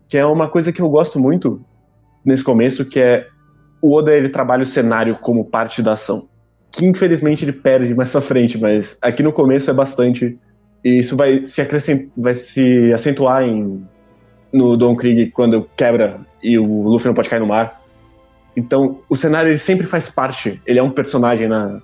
[0.08, 1.64] Que é uma coisa que eu gosto muito
[2.24, 3.26] nesse começo, que é
[3.80, 6.28] o Oda ele trabalha o cenário como parte da ação.
[6.70, 10.38] Que infelizmente ele perde mais pra frente, mas aqui no começo é bastante.
[10.84, 13.82] E isso vai se, acrescent, vai se acentuar em,
[14.52, 17.80] no Don Krieg quando quebra e o Luffy não pode cair no mar.
[18.56, 20.60] Então, o cenário ele sempre faz parte.
[20.66, 21.80] Ele é um personagem na,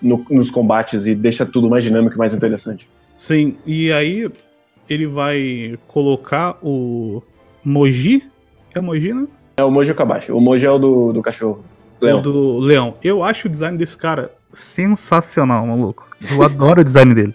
[0.00, 2.86] no- nos combates e deixa tudo mais dinâmico e mais interessante.
[3.16, 3.56] sim.
[3.66, 4.30] E aí
[4.88, 7.22] ele vai colocar o
[7.64, 8.22] Moji.
[8.74, 9.26] É Moji, né?
[9.56, 10.32] É o Moji Okabashi.
[10.32, 11.64] O Moji é o do, do cachorro.
[12.04, 12.22] Leão.
[12.22, 12.96] do Leão.
[13.02, 16.06] Eu acho o design desse cara sensacional, maluco.
[16.20, 17.34] Eu adoro o design dele.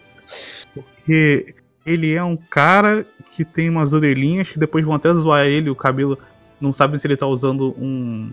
[0.74, 5.70] Porque ele é um cara que tem umas orelhinhas que depois vão até zoar ele,
[5.70, 6.18] o cabelo.
[6.60, 8.32] Não sabem se ele tá usando um,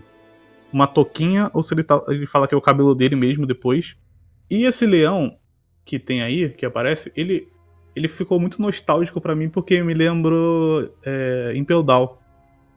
[0.71, 3.95] uma touquinha ou se ele, tá, ele fala que é o cabelo dele mesmo depois.
[4.49, 5.37] E esse leão
[5.85, 7.47] que tem aí, que aparece, ele,
[7.95, 12.17] ele ficou muito nostálgico pra mim porque me lembrou é, Impel Down,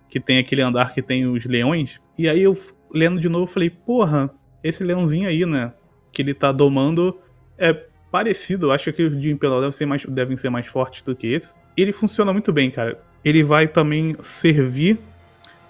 [0.09, 2.01] que tem aquele andar que tem os leões.
[2.17, 2.57] E aí eu
[2.93, 4.31] lendo de novo, falei, porra,
[4.63, 5.73] esse leãozinho aí, né?
[6.13, 7.19] Que ele tá domando
[7.57, 7.73] é
[8.11, 8.73] parecido.
[8.73, 11.27] Acho que os de Impel Down devem ser mais, devem ser mais fortes do que
[11.29, 11.55] esse.
[11.77, 13.01] Ele funciona muito bem, cara.
[13.25, 14.99] Ele vai também servir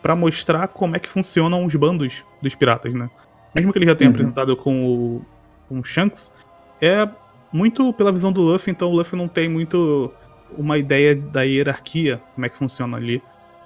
[0.03, 3.11] pra mostrar como é que funcionam os bandos dos piratas, né?
[3.55, 4.15] Mesmo que ele já tenha Uhum.
[4.15, 5.25] apresentado com o,
[5.69, 6.33] com o Shanks,
[6.81, 7.09] é
[7.53, 10.13] muito pela visão do Luffy, então o Luffy não tem muito
[10.57, 13.23] uma ideia da hierarquia, como é que funciona ali.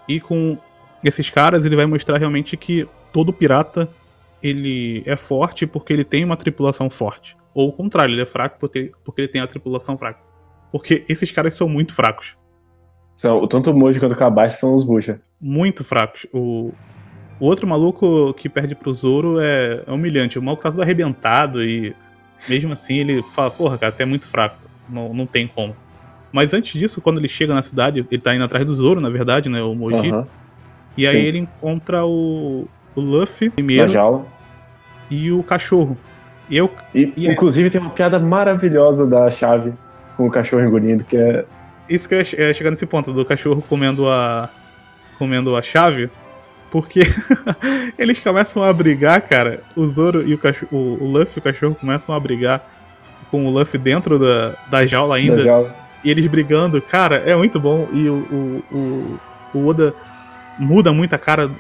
[0.09, 0.57] E com
[1.05, 3.89] esses caras, ele vai mostrar realmente que todo pirata
[4.43, 7.37] ele é forte porque ele tem uma tripulação forte.
[7.55, 10.21] Ou o contrário, ele é fraco porque, porque ele tem a tripulação fraca.
[10.73, 12.37] Porque esses caras são muito fracos.
[13.17, 15.21] São, tanto o Moji quanto o Kabashi são os bucha.
[15.41, 16.27] Muito fracos.
[16.33, 16.73] O,
[17.39, 20.39] o outro maluco que perde pro Zoro é, é humilhante.
[20.39, 21.95] O maluco tá todo arrebentado e
[22.49, 24.57] mesmo assim ele fala, porra, cara, tu é muito fraco.
[24.89, 25.77] Não, não tem como.
[26.33, 29.11] Mas antes disso, quando ele chega na cidade, ele tá indo atrás do Zoro, na
[29.11, 29.63] verdade, né?
[29.63, 30.11] O Moji.
[30.11, 30.27] Aham.
[30.97, 31.27] E aí sim.
[31.27, 34.27] ele encontra o, o Luffy Na primeiro jaula.
[35.11, 35.97] e o cachorro.
[36.51, 39.73] Eu, E, E é- inclusive, tem uma piada maravilhosa da chave
[40.17, 41.45] com o cachorro engolindo, que é.
[41.89, 44.49] isso que eu ia che- ia chegar nesse ponto, do cachorro comendo a.
[45.19, 46.11] comendo a chave.
[46.71, 47.01] Porque
[47.99, 49.61] eles começam a brigar, cara.
[49.77, 50.69] O Zoro e o cachorro.
[50.73, 52.67] O, o Luffy e o cachorro começam a brigar
[53.31, 55.37] com o Luffy dentro da, da jaula ainda.
[55.37, 55.75] Da jaula.
[56.05, 57.89] E eles brigando, cara, é muito bom.
[57.93, 58.15] E o,
[58.73, 59.95] o, o, o Oda
[60.59, 61.51] muda muito a cara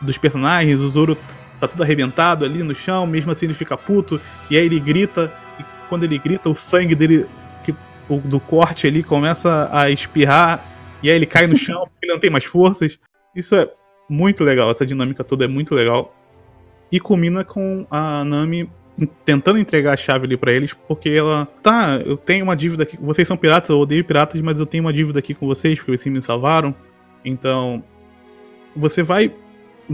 [0.00, 0.80] dos personagens.
[0.80, 1.16] O Zoro
[1.58, 4.20] tá tudo arrebentado ali no chão, mesmo assim ele fica puto.
[4.50, 7.26] E aí ele grita, e quando ele grita, o sangue dele,
[7.64, 7.74] que,
[8.08, 10.64] o- do corte ali, começa a espirrar.
[11.02, 12.98] E aí ele cai no chão, porque ele não tem mais forças.
[13.34, 13.70] Isso é
[14.08, 16.14] muito legal, essa dinâmica toda é muito legal.
[16.90, 18.68] E culmina com a Nami
[19.24, 22.98] tentando entregar a chave ali pra eles, porque ela, tá, eu tenho uma dívida aqui,
[23.00, 25.96] vocês são piratas, eu odeio piratas, mas eu tenho uma dívida aqui com vocês, porque
[25.96, 26.74] vocês me salvaram.
[27.24, 27.82] Então,
[28.76, 29.32] você vai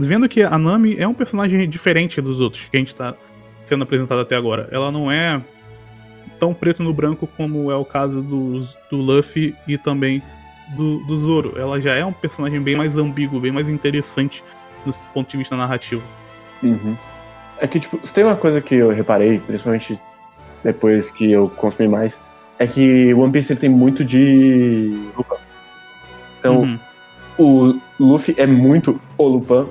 [0.05, 3.15] vendo que a Nami é um personagem diferente dos outros que a gente tá
[3.63, 4.69] sendo apresentado até agora.
[4.71, 5.41] Ela não é
[6.39, 10.21] tão preto no branco como é o caso dos, do Luffy e também
[10.75, 11.53] do, do Zoro.
[11.57, 14.43] Ela já é um personagem bem mais ambíguo, bem mais interessante
[14.85, 16.03] do ponto de vista narrativo.
[16.61, 16.95] Uhum.
[17.59, 19.99] É que, tipo, se tem uma coisa que eu reparei, principalmente
[20.63, 22.19] depois que eu consumi mais,
[22.59, 25.35] é que o One Piece tem muito de Lupin.
[26.39, 26.79] Então, Uhum.
[27.37, 29.67] o Luffy é muito o Lupin,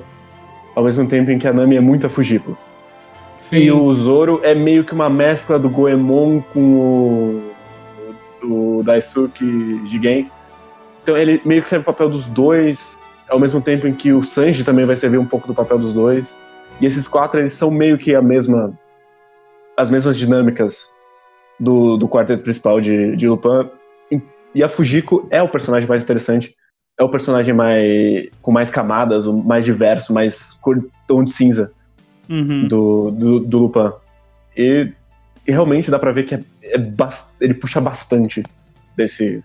[0.77, 2.57] ao mesmo tempo em que a Nami é muito a Fujiko.
[3.37, 7.43] Sim, E o Zoro é meio que uma mescla do Goemon com
[8.43, 10.31] o, Daisuke Jigen.
[11.03, 12.97] Então ele meio que serve o papel dos dois,
[13.29, 15.93] ao mesmo tempo em que o Sanji também vai servir um pouco do papel dos
[15.93, 16.37] dois.
[16.81, 18.73] E esses quatro, eles são meio que a mesma...
[19.77, 20.91] as mesmas dinâmicas
[21.59, 23.69] do, do quarteto principal de, de Lupin.
[24.12, 24.21] E-
[24.55, 26.55] E a Fujiko é o personagem mais interessante,
[26.99, 31.71] é o personagem mais com mais camadas, o mais diverso, mais cor tom de cinza
[32.29, 32.67] uhum.
[32.67, 33.93] do, do, do Lupin.
[34.57, 34.91] E,
[35.47, 36.77] e realmente dá pra ver que é, é
[37.41, 38.43] ele puxa bastante
[38.97, 39.43] desse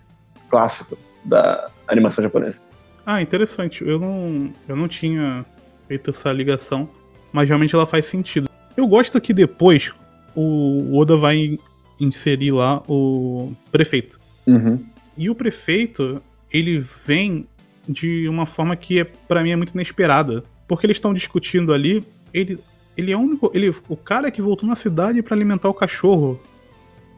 [0.48, 2.56] clássico da animação japonesa.
[3.04, 3.84] Ah, interessante.
[3.84, 5.44] Eu não, eu não tinha
[5.86, 6.88] feito essa ligação,
[7.32, 8.48] mas realmente ela faz sentido.
[8.76, 9.92] Eu gosto que depois
[10.34, 11.58] o Oda vai
[12.00, 14.18] inserir lá o prefeito.
[14.46, 14.82] Uhum.
[15.16, 17.46] E o prefeito, ele vem
[17.88, 22.04] de uma forma que é, para mim é muito inesperada, porque eles estão discutindo ali,
[22.32, 22.58] ele
[22.96, 26.40] ele é o único, ele o cara que voltou na cidade pra alimentar o cachorro.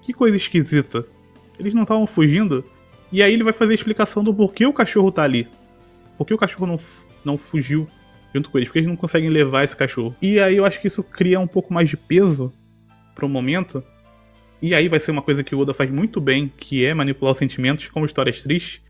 [0.02, 1.04] que coisa esquisita.
[1.58, 2.64] Eles não estavam fugindo?
[3.10, 5.48] E aí ele vai fazer a explicação do porquê o cachorro tá ali.
[6.16, 6.78] Por que o cachorro não,
[7.24, 7.88] não fugiu
[8.34, 8.68] junto com eles?
[8.68, 10.14] Porque eles não conseguem levar esse cachorro.
[10.20, 12.52] E aí eu acho que isso cria um pouco mais de peso
[13.14, 13.82] pro momento.
[14.60, 17.32] E aí vai ser uma coisa que o Oda faz muito bem, que é manipular
[17.32, 18.82] os sentimentos como histórias tristes.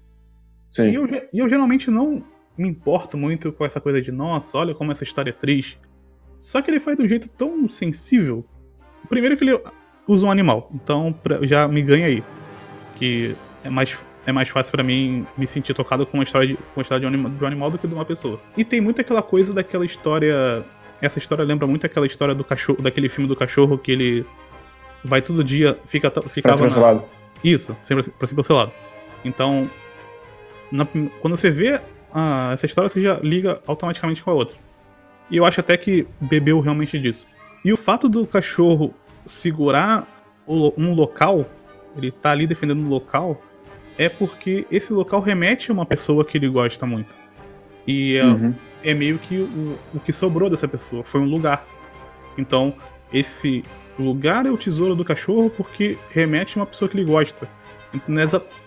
[0.75, 0.89] Sim.
[0.89, 2.23] E eu, eu geralmente não
[2.59, 5.79] me importo muito com essa coisa de, nossa, olha como essa história é triste.
[6.39, 8.45] Só que ele faz um jeito tão sensível.
[9.09, 9.61] Primeiro que ele
[10.09, 12.25] usa um animal, então pra- já me ganha aí.
[12.99, 16.55] Que é mais, é mais fácil pra mim me sentir tocado com uma história, de,
[16.57, 18.41] com a história de, um anima- de um animal do que de uma pessoa.
[18.57, 20.65] E tem muito aquela coisa daquela história.
[21.01, 24.27] Essa história lembra muito aquela história do cachorro, daquele filme do cachorro que ele
[25.05, 27.03] vai todo dia, fica, Pra ficava ser na,
[27.43, 28.73] isso, sempre pra ser cancelado.
[29.25, 29.69] Então,
[30.75, 30.85] na
[31.21, 31.81] quando você vê
[32.13, 34.57] ah, essa história, você já liga automaticamente com a outra.
[35.31, 37.29] E eu acho até que bebeu realmente disso.
[37.65, 38.93] E o fato do cachorro
[39.25, 40.07] segurar
[40.47, 41.47] um local,
[41.97, 43.41] ele tá ali defendendo um local,
[43.97, 47.15] é porque esse local remete a uma pessoa que ele gosta muito.
[47.87, 48.55] E é, Uhum.
[48.83, 51.65] é meio que o, o que sobrou dessa pessoa, foi um lugar.
[52.37, 52.75] Então,
[53.13, 53.63] esse
[53.99, 57.49] lugar é o tesouro do cachorro porque remete a uma pessoa que ele gosta.
[57.95, 58.13] Então,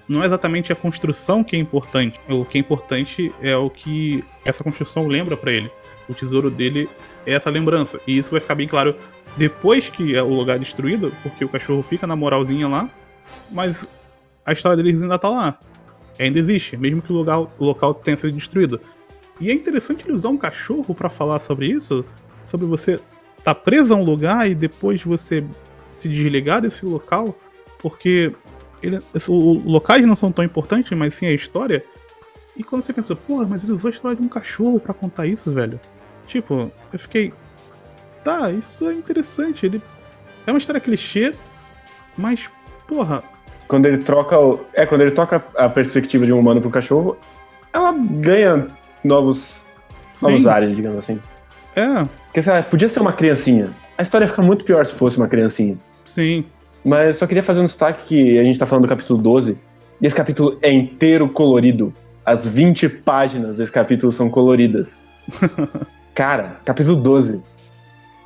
[0.07, 2.19] Não é, exatamente a construção que é importante.
[2.29, 5.69] O que é importante é o que essa construção lembra pra ele.
[6.07, 6.89] O tesouro dele
[7.25, 7.99] é essa lembrança.
[8.07, 8.95] E isso vai ficar bem claro
[9.35, 12.89] depois que é o lugar é destruído, porque o cachorro fica na moralzinha lá,
[13.51, 13.87] mas
[14.45, 15.59] a história deles ainda tá lá.
[16.17, 18.79] Ainda existe, mesmo que o lugar, o local tenha sido destruído.
[19.39, 22.03] E é interessante ele usar um cachorro pra falar sobre isso,
[22.45, 22.99] sobre você
[23.43, 25.45] tá preso a um lugar e depois você
[25.95, 27.37] se desligar desse local,
[27.77, 28.33] porque
[28.81, 29.01] ele,
[29.65, 31.83] locais não são tão importantes, mas sim a história.
[32.55, 35.27] E quando você pensa, porra, mas ele usou a história de um cachorro pra contar
[35.27, 35.79] isso, velho.
[36.25, 37.33] Tipo, eu fiquei.
[38.23, 39.65] Tá, isso é interessante.
[39.65, 39.81] Ele.
[40.45, 41.33] É uma história clichê,
[42.17, 42.49] mas,
[42.87, 43.23] porra,
[43.67, 44.59] Quando ele troca o.
[44.73, 47.17] É, quando ele troca a perspectiva de um humano pro cachorro,
[47.73, 48.67] ela ganha
[49.03, 49.61] novos,
[50.21, 51.19] novos ares, digamos assim.
[51.75, 53.69] é, Porque sei lá, podia ser uma criancinha.
[53.97, 55.77] A história ia ficar muito pior se fosse uma criancinha.
[56.05, 56.45] sim.
[56.87, 59.57] Mas só queria fazer um destaque que a gente tá falando do capítulo 12.
[59.99, 61.93] E esse capítulo é inteiro colorido.
[62.25, 64.97] As 20 páginas desse capítulo são coloridas.
[66.15, 67.41] Cara, capítulo 12.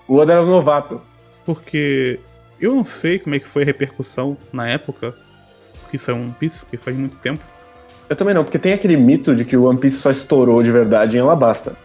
[0.07, 1.01] O Oda era um novato.
[1.43, 2.19] Porque
[2.59, 5.15] eu não sei como é que foi a repercussão na época,
[5.89, 7.41] que isso é um Piece, que faz muito tempo.
[8.07, 10.71] Eu também não, porque tem aquele mito de que o One Piece só estourou de
[10.71, 11.75] verdade em Alabasta.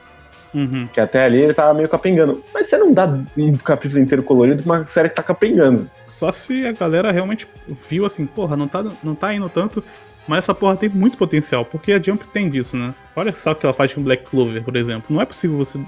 [0.55, 0.87] Uhum.
[0.87, 2.43] Que até ali ele tava meio capengando.
[2.53, 3.07] Mas você não dá
[3.37, 5.91] um capítulo inteiro colorido pra uma série que tá capengando.
[6.07, 7.47] Só se a galera realmente
[7.89, 9.83] viu assim, porra, não tá, não tá indo tanto,
[10.27, 12.95] mas essa porra tem muito potencial, porque a Jump tem disso, né?
[13.15, 15.07] Olha só o que ela faz com Black Clover, por exemplo.
[15.09, 15.81] Não é possível você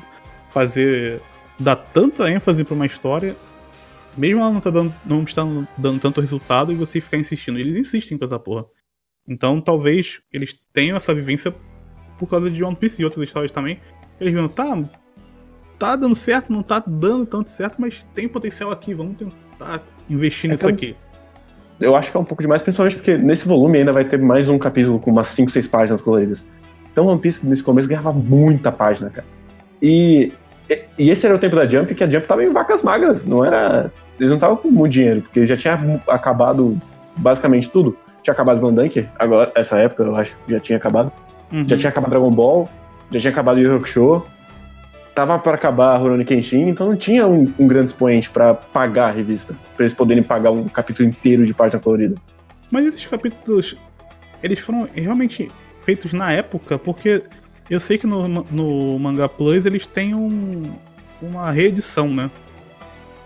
[0.50, 1.20] fazer.
[1.58, 3.34] dar tanta ênfase pra uma história,
[4.16, 5.42] mesmo ela não tá dando, não está
[5.76, 7.58] dando tanto resultado, e você ficar insistindo.
[7.58, 8.64] Eles insistem com essa porra.
[9.26, 11.54] Então talvez eles tenham essa vivência
[12.18, 13.78] por causa de One Piece e outras histórias também.
[14.20, 14.76] Eles viram, tá,
[15.78, 20.50] tá dando certo, não tá dando tanto certo, mas tem potencial aqui, vamos tentar investir
[20.50, 20.96] É nisso tão- aqui.
[21.80, 24.48] Eu acho que é um pouco demais, principalmente porque nesse volume ainda vai ter mais
[24.48, 26.42] um capítulo com umas 5, 6 páginas coloridas.
[26.90, 29.26] Então One Piece nesse começo ganhava muita página, cara.
[29.80, 30.32] E,
[30.68, 33.44] e- esse era o tempo da Jump, que a Jump tava em vacas magras, não
[33.44, 33.92] era.
[34.18, 35.78] Eles não estavam com muito dinheiro, porque já tinha
[36.08, 36.76] acabado
[37.16, 37.96] basicamente tudo.
[38.24, 41.12] Tinha acabado Slandunk, agora, essa época eu acho que já tinha acabado.
[41.52, 41.68] Uhum.
[41.68, 42.68] Já tinha acabado Dragon Ball,
[43.10, 44.26] já tinha acabado Yu Yu
[45.18, 49.10] tava pra acabar Rurouni Kenshin, então não tinha um, um grande expoente pra pagar a
[49.10, 52.14] revista, pra eles poderem pagar um capítulo inteiro de página colorida.
[52.70, 53.76] Mas esses capítulos,
[54.40, 57.24] eles foram realmente feitos na época, porque
[57.68, 60.70] eu sei que no, no Manga Plus eles têm um,
[61.20, 62.30] uma reedição, né?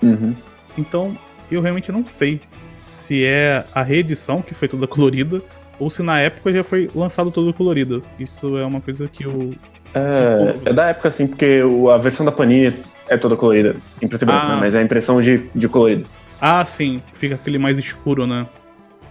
[0.02, 0.34] Uhum.
[0.78, 1.14] Então
[1.50, 2.40] eu realmente não sei
[2.86, 5.42] se é a reedição que foi toda colorida
[5.82, 8.02] ou se na época já foi lançado todo colorido.
[8.18, 9.52] Isso é uma coisa que eu.
[9.94, 12.74] É, é da época assim, porque o- a versão da Panini
[13.08, 14.54] é toda colorida, em preto e branco, Ah.
[14.54, 14.60] né?
[14.60, 16.06] mas é a impressão de, de colorido.
[16.40, 18.46] Ah, sim, fica aquele mais escuro, né?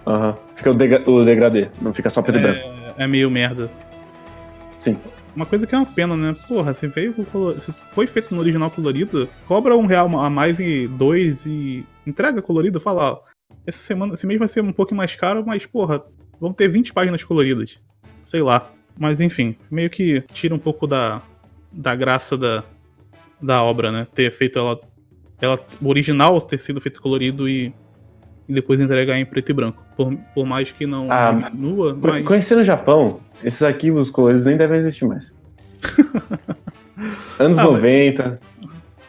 [0.07, 0.35] Aham.
[0.55, 2.59] Fica o, degra- o degradê, não fica só preto e branco.
[2.97, 3.69] É, é meio merda.
[4.79, 4.97] Sim.
[5.35, 6.35] Uma coisa que é uma pena, né?
[6.47, 7.59] Porra, você veio com color...
[7.61, 12.41] Se foi feito no original colorido, cobra um real a mais e dois e entrega
[12.41, 13.19] colorido, fala, ó,
[13.65, 16.01] essa semana, esse mês vai ser um pouco mais caro, mas, porra,
[16.41, 17.79] vão ter 20 páginas coloridas.
[18.23, 18.69] Sei lá.
[18.97, 21.21] Mas enfim, meio que tira um pouco da,
[21.71, 22.63] da graça da,
[23.41, 24.05] da obra, né?
[24.13, 24.79] Ter feito ela,
[25.39, 25.59] ela.
[25.81, 27.73] O original ter sido feito colorido e,
[28.49, 29.81] e depois entregar em preto e branco.
[29.95, 32.25] Por, por mais que não Ah, diminua, mas.
[32.25, 35.33] Conhecendo o Japão, esses arquivos coloridos nem devem existir mais.
[37.39, 38.39] Anos Ah, mas- 90,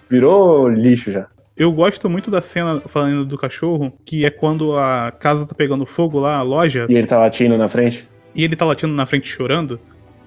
[0.08, 1.26] virou lixo já.
[1.56, 5.84] Eu gosto muito da cena, falando do cachorro, que é quando a casa tá pegando
[5.84, 8.08] fogo lá, a loja, E ele tá latindo na frente.
[8.34, 9.78] e ele tá latindo na frente chorando,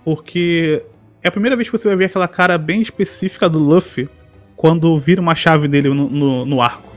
[0.04, 0.84] porque
[1.24, 4.08] é a primeira vez que você vai ver aquela cara bem específica do Luffy
[4.56, 6.94] quando vira uma chave dele no, no, no arco.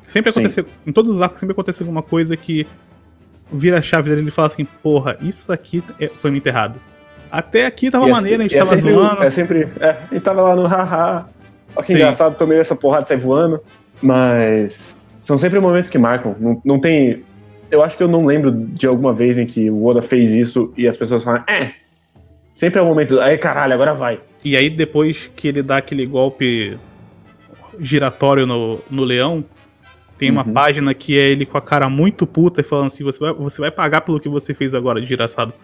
[0.00, 0.40] Sempre Sim.
[0.40, 2.66] acontece, em todos os arcos sempre acontece alguma coisa que
[3.52, 6.80] vira a chave dele e ele fala assim, porra, isso aqui é- foi me enterrado.
[7.30, 9.22] Até aqui tava é- maneiro, a gente é tava sempre, zoando.
[9.22, 9.68] É sempre.
[9.78, 11.26] É, a gente tava lá no haha.
[11.76, 11.94] Olha que Sim.
[11.94, 13.60] engraçado, tomei essa porrada e sai voando.
[14.02, 14.78] Mas.
[15.22, 16.34] São sempre momentos que marcam.
[16.40, 17.22] Não, não tem.
[17.70, 20.72] Eu acho que eu não lembro de alguma vez em que o Oda fez isso
[20.76, 21.70] e as pessoas falam, é.
[22.54, 23.20] Sempre é o momento.
[23.20, 24.18] Aí caralho, agora vai.
[24.44, 26.76] E aí, depois que ele dá aquele golpe
[27.78, 29.44] giratório no, no leão,
[30.18, 30.52] tem uma Uhum.
[30.52, 33.60] página que é ele com a cara muito puta e falando assim: você vai, você
[33.60, 35.54] vai pagar pelo que você fez agora, desgraçado.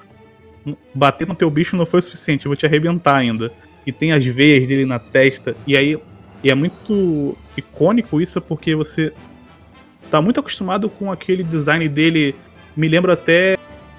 [0.95, 3.53] Bater no teu bicho não foi o suficiente, eu vou te arrebentar ainda.
[3.87, 5.57] E tem as veias dele na testa.
[5.67, 5.97] E aí,
[6.43, 9.13] e é muito icônico isso porque você
[10.11, 12.35] tá muito acostumado com aquele design dele.
[12.77, 13.57] Me lembra até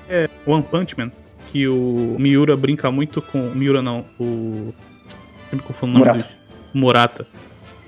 [0.09, 1.11] é, One Punch Man,
[1.47, 3.49] que o Miura brinca muito com.
[3.51, 4.73] Miura não, o.
[5.49, 6.29] Sempre confundo o nome Murata.
[6.29, 6.71] dos.
[6.73, 7.27] Murata.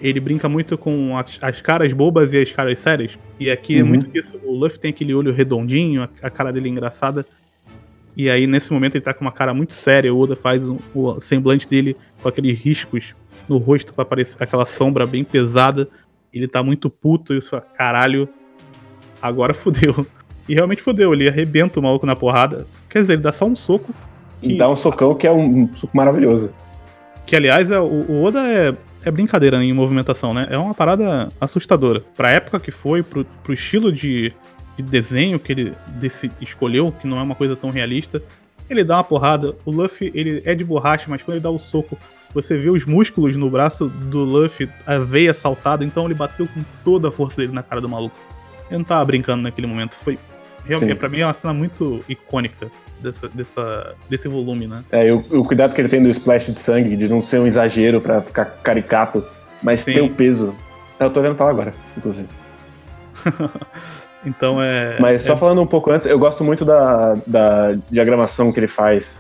[0.02, 3.20] Ele brinca muito com as, as caras bobas e as caras sérias.
[3.38, 3.90] E aqui é Uhum.
[3.90, 4.40] muito isso.
[4.46, 7.26] O Luffy tem aquele olho redondinho, a, a cara dele é engraçada.
[8.22, 10.14] E aí, nesse momento, ele tá com uma cara muito séria.
[10.14, 13.16] O Oda faz um- o semblante dele com aqueles riscos
[13.48, 15.88] no rosto pra aparecer aquela sombra bem pesada.
[16.34, 18.28] Ele tá muito puto, isso fala, caralho.
[19.22, 20.06] Agora fudeu.
[20.50, 22.68] E realmente fudeu, ele arrebenta o maluco na porrada.
[22.90, 23.94] Quer dizer, ele dá só um soco.
[24.44, 26.50] E Que, dá um socão que é um, um soco maravilhoso.
[27.26, 30.46] que aliás, é, o, o Oda é, é brincadeira em movimentação, né?
[30.50, 32.02] É uma parada assustadora.
[32.18, 34.34] Pra época que foi, pro, pro estilo de,
[34.82, 38.22] de desenho que ele desse, escolheu, que não é uma coisa tão realista,
[38.70, 39.56] ele dá uma porrada.
[39.66, 41.98] O Luffy, ele é de borracha, mas quando ele dá o soco,
[42.34, 46.64] você vê os músculos no braço do Luffy, a veia saltada, então ele bateu com
[46.84, 48.16] toda a força dele na cara do maluco.
[48.70, 50.18] Eu não tava brincando naquele momento, foi.
[50.66, 52.70] Realmente, pra mim é uma cena muito icônica
[53.02, 54.84] dessa, dessa, desse volume, né?
[54.92, 57.48] É, o, o cuidado que ele tem do splash de sangue, de não ser um
[57.48, 59.26] exagero pra ficar caricato,
[59.64, 59.94] mas Sim.
[59.94, 60.54] ter o peso.
[61.00, 62.28] Eu tô vendo falar agora, inclusive.
[64.26, 64.98] Então é.
[65.00, 68.68] Mas só é- falando um pouco antes, eu gosto muito da, da diagramação que ele
[68.68, 69.18] faz.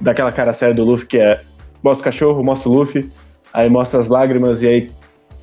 [0.00, 1.40] Daquela cara séria do Luffy, que é
[1.82, 3.10] mostra o cachorro, mostra o Luffy,
[3.52, 4.92] aí mostra as lágrimas e aí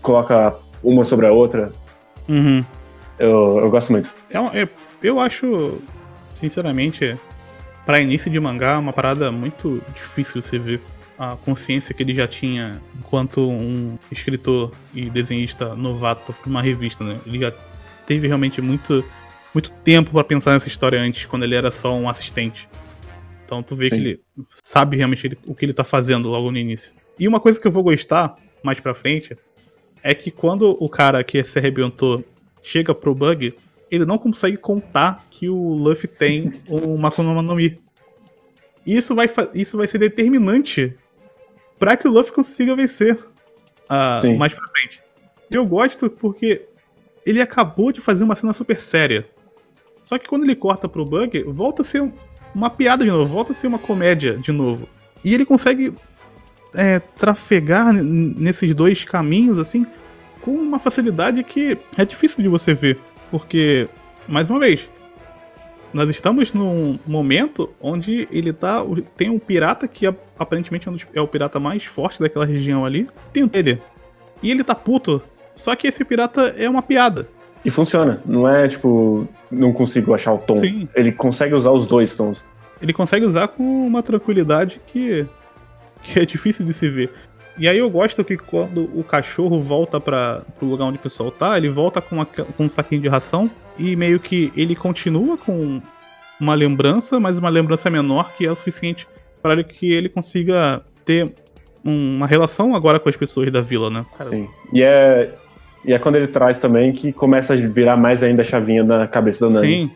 [0.01, 1.71] coloca uma sobre a outra.
[2.27, 2.63] Uhum.
[3.17, 4.09] Eu, eu gosto muito.
[4.29, 4.67] É é-
[5.01, 5.79] eu acho,
[6.33, 7.17] sinceramente,
[7.85, 10.81] pra início de mangá, uma parada muito difícil você ver
[11.17, 17.03] a consciência que ele já tinha enquanto um escritor e desenhista novato pra uma revista,
[17.03, 17.17] né?
[17.25, 17.51] Ele já
[18.05, 19.03] teve realmente muito,
[19.53, 22.67] muito tempo pra pensar nessa história antes, quando ele era só um assistente.
[23.45, 24.01] Então tu vê que Sim.
[24.01, 24.19] ele
[24.63, 26.95] sabe realmente ele- o que ele tá fazendo logo no início.
[27.19, 29.35] E uma coisa que eu vou gostar mais pra frente
[30.01, 32.23] é que quando o cara que se arrebentou
[32.63, 33.53] chega pro Bug,
[33.89, 37.79] ele não consegue contar que o Luffy tem uma Akuma no Mi.
[38.85, 40.95] Isso vai, isso vai ser determinante
[41.77, 43.17] pra que o Luffy consiga vencer
[44.21, 44.37] Sim.
[44.37, 45.01] mais pra frente.
[45.49, 46.65] Eu gosto porque
[47.25, 49.27] ele acabou de fazer uma cena super séria.
[50.01, 52.11] Só que quando ele corta pro Bug, volta a ser um-
[52.55, 54.87] uma piada de novo, volta a ser uma comédia de novo.
[55.23, 55.93] E ele consegue
[56.73, 59.85] é, trafegar nesses dois caminhos, assim,
[60.41, 62.97] com uma facilidade que é difícil de você ver.
[63.29, 63.89] Porque,
[64.27, 64.87] mais uma vez,
[65.93, 68.81] nós estamos num momento onde ele tá.
[69.17, 73.05] Tem um pirata que ap- aparentemente é é o pirata mais forte daquela região ali.
[73.33, 73.81] Tem ele.
[74.41, 75.21] E ele tá puto.
[75.55, 77.27] Só que esse pirata é uma piada.
[77.63, 78.21] E funciona.
[78.25, 80.55] Não é tipo, não consigo achar o tom.
[80.55, 80.87] Sim.
[80.95, 82.43] Ele consegue usar os dois tons.
[82.81, 85.25] ele consegue usar com uma tranquilidade que,
[86.01, 87.11] que é difícil de se ver.
[87.57, 91.29] E aí eu gosto que quando o cachorro volta para pro lugar onde o pessoal
[91.29, 95.37] tá, ele volta com, uma- com um saquinho de ração e meio que ele continua
[95.37, 95.79] com
[96.39, 99.07] uma lembrança, mas uma lembrança menor que é o suficiente
[99.43, 101.31] para que ele consiga ter
[101.85, 104.05] um- uma relação agora com as pessoas da vila, né?
[104.17, 104.49] Cara, Sim.
[104.73, 105.29] E é,
[105.85, 109.07] e é quando ele traz também que começa a virar mais ainda a chavinha na
[109.07, 109.67] cabeça do Nani.
[109.67, 109.91] Sim,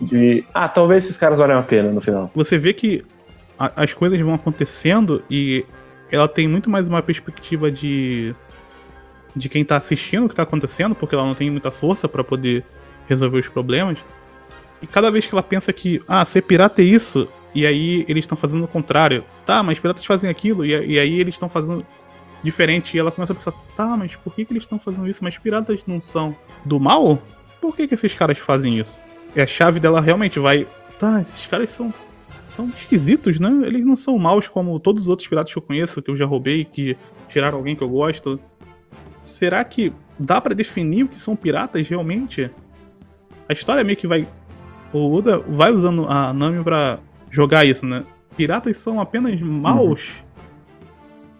[0.00, 2.30] De, ah, talvez esses caras valham a pena no final.
[2.34, 3.04] você vê que
[3.58, 5.64] a- as coisas vão acontecendo e
[6.10, 8.34] ela tem muito mais uma perspectiva de
[9.36, 12.22] de quem tá assistindo o que tá acontecendo, porque ela não tem muita força pra
[12.22, 12.62] poder
[13.08, 13.98] resolver os problemas.
[14.80, 18.22] E cada vez que ela pensa que, ah, ser pirata é isso, e aí eles
[18.22, 19.24] estão fazendo o contrário.
[19.44, 21.84] Tá, mas piratas fazem aquilo, e, e aí eles estão fazendo
[22.44, 22.96] diferente.
[22.96, 25.24] E ela começa a pensar, tá, mas por que, que eles estão fazendo isso?
[25.24, 27.18] Mas piratas não são do mal?
[27.60, 29.02] Por que, que esses caras fazem isso?
[29.34, 30.68] E a chave dela realmente vai.
[31.00, 31.92] Tá, esses caras são
[32.54, 33.50] são esquisitos, né?
[33.66, 36.24] Eles não são maus como todos os outros piratas que eu conheço, que eu já
[36.24, 36.96] roubei, que
[37.28, 38.38] tiraram alguém que eu gosto.
[39.20, 42.48] será que dá pra definir o que são piratas realmente?
[43.48, 44.28] A história meio que vai.
[44.92, 48.04] O Oda vai usando a Nami pra jogar isso, né?
[48.36, 50.22] Piratas são apenas maus?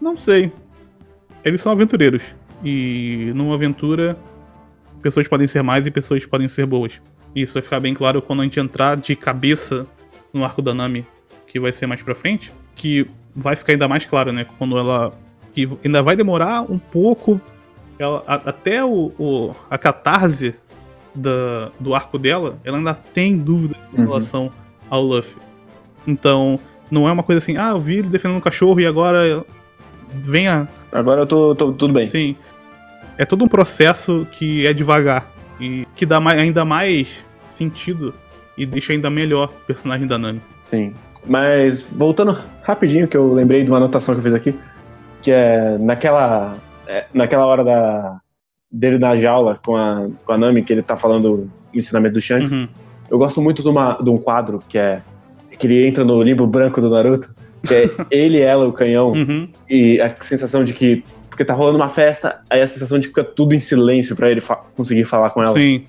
[0.01, 0.53] Não sei.
[1.45, 2.23] Eles são aventureiros.
[2.65, 4.17] E numa aventura,
[5.03, 7.01] pessoas podem ser mais e pessoas podem ser boas.
[7.35, 9.87] E isso vai ficar bem claro quando a gente entrar de cabeça
[10.33, 11.07] no arco da Nami,
[11.47, 12.53] que vai ser mais pra frente.
[12.75, 14.47] Que vai ficar ainda mais claro, né?
[14.59, 15.13] Quando ela.
[15.53, 17.41] Que ainda vai demorar um pouco.
[17.99, 20.55] Ela, a- até o, o- a catarse
[21.15, 24.07] da, do arco dela, ela ainda tem dúvida em Uhum.
[24.07, 24.51] relação
[24.91, 25.37] ao Luffy.
[26.07, 26.59] Então,
[26.91, 29.45] não é uma coisa assim, ah, eu vi ele defendendo um cachorro e agora
[30.23, 32.05] venha Agora eu tô, tô- tudo bem.
[32.05, 32.37] Sim.
[33.19, 35.29] É todo um processo que é devagar
[35.61, 38.15] e que dá mais- ainda mais sentido
[38.57, 40.41] e deixa ainda melhor o personagem da Nami.
[40.71, 40.95] Sim.
[41.27, 44.55] Mas voltando rapidinho, que eu lembrei de uma anotação que eu fiz aqui,
[45.21, 48.21] que é naquela, é, naquela hora da,
[48.71, 52.21] dele na jaula com a, com a Nami, que ele tá falando o ensinamento do
[52.21, 52.53] Shanks.
[52.53, 52.69] Uhum.
[53.11, 55.03] Eu gosto muito de, uma, de um quadro que é
[55.59, 57.33] que ele entra no limbo branco do Naruto,
[57.67, 59.49] que é ele, ela, o canhão, Uhum.
[59.69, 61.03] e a sensação de que.
[61.29, 64.31] Porque tá rolando uma festa, aí a sensação de que fica tudo em silêncio pra
[64.31, 65.53] ele fa- conseguir falar com ela.
[65.53, 65.85] Sim.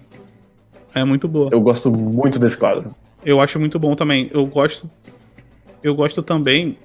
[0.94, 1.50] É muito boa.
[1.52, 2.96] Eu gosto muito desse quadro.
[3.24, 4.30] Eu acho muito bom também.
[4.34, 4.90] Eu gosto.
[5.84, 6.78] Eu gosto também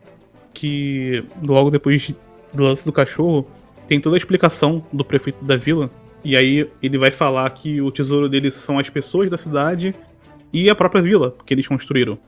[0.53, 2.13] que logo depois
[2.53, 3.47] do lance do cachorro
[3.87, 5.89] tem toda a explicação do prefeito da vila.
[6.23, 9.95] E aí ele vai falar que o tesouro deles são as pessoas da cidade
[10.53, 12.19] e a própria vila que eles construíram.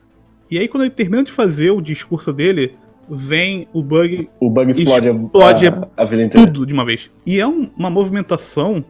[0.52, 2.74] E aí quando ele termina de fazer o discurso dele,
[3.08, 6.46] vem o bug O bug explode, a- Explode a, a vida inteira.
[6.46, 7.10] tudo de uma vez.
[7.24, 8.84] E é um- uma movimentação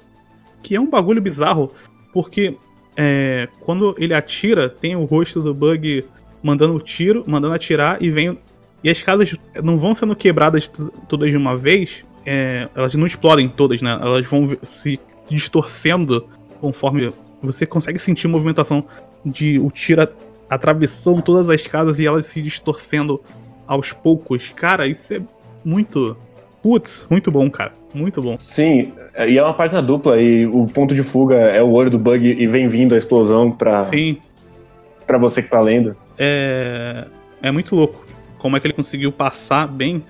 [0.60, 1.70] que é um bagulho bizarro,
[2.12, 2.56] porque
[2.96, 6.04] é, quando ele atira, tem o rosto do Bug
[6.42, 8.36] mandando o tiro, mandando atirar, e vem.
[8.82, 10.68] E as casas não vão sendo quebradas
[11.08, 13.92] todas de uma vez, é, elas não explodem todas, né?
[14.02, 14.98] Elas vão se
[15.30, 16.26] distorcendo
[16.60, 17.10] conforme
[17.42, 18.84] você consegue sentir a movimentação
[19.24, 20.08] de o tiro a-
[20.54, 23.20] atravessando todas as casas e elas se distorcendo
[23.66, 24.48] aos poucos.
[24.50, 25.20] Cara, isso é
[25.64, 26.16] muito.
[26.62, 27.72] Putz, muito bom, cara.
[27.94, 28.38] Muito bom.
[28.40, 28.92] Sim,
[29.28, 32.26] e é uma página dupla, e o ponto de fuga é o olho do bug
[32.26, 34.16] e vem vindo a explosão pra, Sim,
[35.06, 35.94] pra você que tá lendo.
[36.18, 37.06] é,
[37.42, 38.06] é muito louco
[38.38, 40.02] como é que ele conseguiu passar bem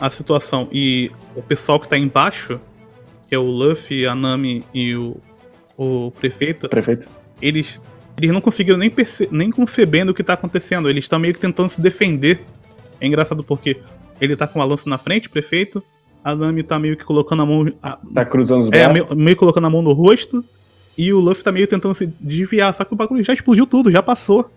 [0.00, 0.66] a situação.
[0.72, 2.58] E o pessoal que tá embaixo,
[3.28, 5.16] que é o Luffy, a Nami e o,
[5.76, 7.06] o prefeito, Prefeito.
[7.42, 7.82] eles,
[8.16, 8.92] eles não conseguiram nem,
[9.30, 10.88] nem concebendo o que tá acontecendo.
[10.88, 12.42] Eles estão meio que tentando se defender.
[13.00, 13.78] É engraçado porque
[14.20, 15.82] ele tá com a lança na frente, prefeito.
[16.24, 17.72] A Nami tá meio que colocando a mão.
[17.82, 18.92] a- Tá cruzando os é, braços.
[18.92, 20.44] meio, meio colocando a mão no rosto.
[20.98, 22.72] E o Luffy tá meio tentando se desviar.
[22.72, 24.50] Só que o bagulho já explodiu tudo, já passou.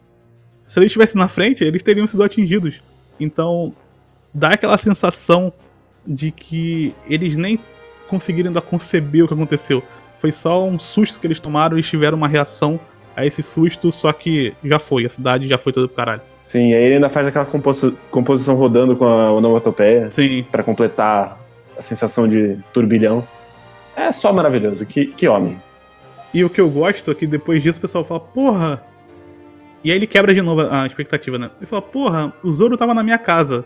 [0.66, 2.82] Se ele estivesse na frente, eles teriam sido atingidos.
[3.20, 3.74] Então,
[4.34, 5.52] dá aquela sensação
[6.08, 7.60] de que eles nem
[8.08, 9.84] conseguiram ainda conceber o que aconteceu.
[10.18, 12.80] Foi só um susto que eles tomaram e eles tiveram uma reação
[13.20, 16.22] a esse susto, só que já foi, a cidade já foi toda pro caralho.
[16.48, 21.40] Sim, aí ele ainda faz aquela composi- composição rodando com a onomatopeia Sim, pra completar
[21.78, 23.28] a sensação de turbilhão.
[23.96, 24.86] É só maravilhoso.
[24.86, 25.58] Que, que homem.
[26.34, 28.84] E o que eu gosto é que depois disso o pessoal fala, porra.
[29.84, 31.50] E aí ele quebra de novo a expectativa, né?
[31.58, 33.64] Ele fala, porra, o Zoro tava na minha casa.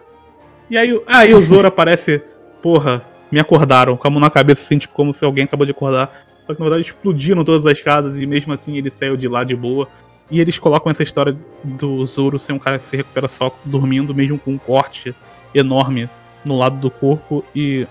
[0.70, 2.22] E aí, aí o Zoro aparece,
[2.62, 3.04] porra,
[3.34, 6.26] me acordaram, com a mão na cabeça, assim, tipo, como se alguém acabou de acordar.
[6.40, 9.44] Só que na verdade explodiram todas as casas e mesmo assim ele saiu de lá
[9.44, 9.88] de boa.
[10.30, 14.14] E eles colocam essa história do Zoro ser um cara que se recupera só dormindo,
[14.14, 15.16] mesmo com um corte
[15.54, 16.10] enorme
[16.46, 17.44] no lado do corpo.
[17.56, 17.88] E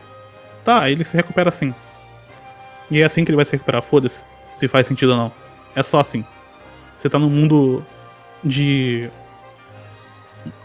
[0.64, 1.74] tá, ele se recupera assim.
[2.90, 5.32] E é assim que ele vai se recuperar, foda-se se faz sentido ou não.
[5.74, 6.24] É só assim.
[6.94, 7.84] Você tá num mundo
[8.44, 9.10] de.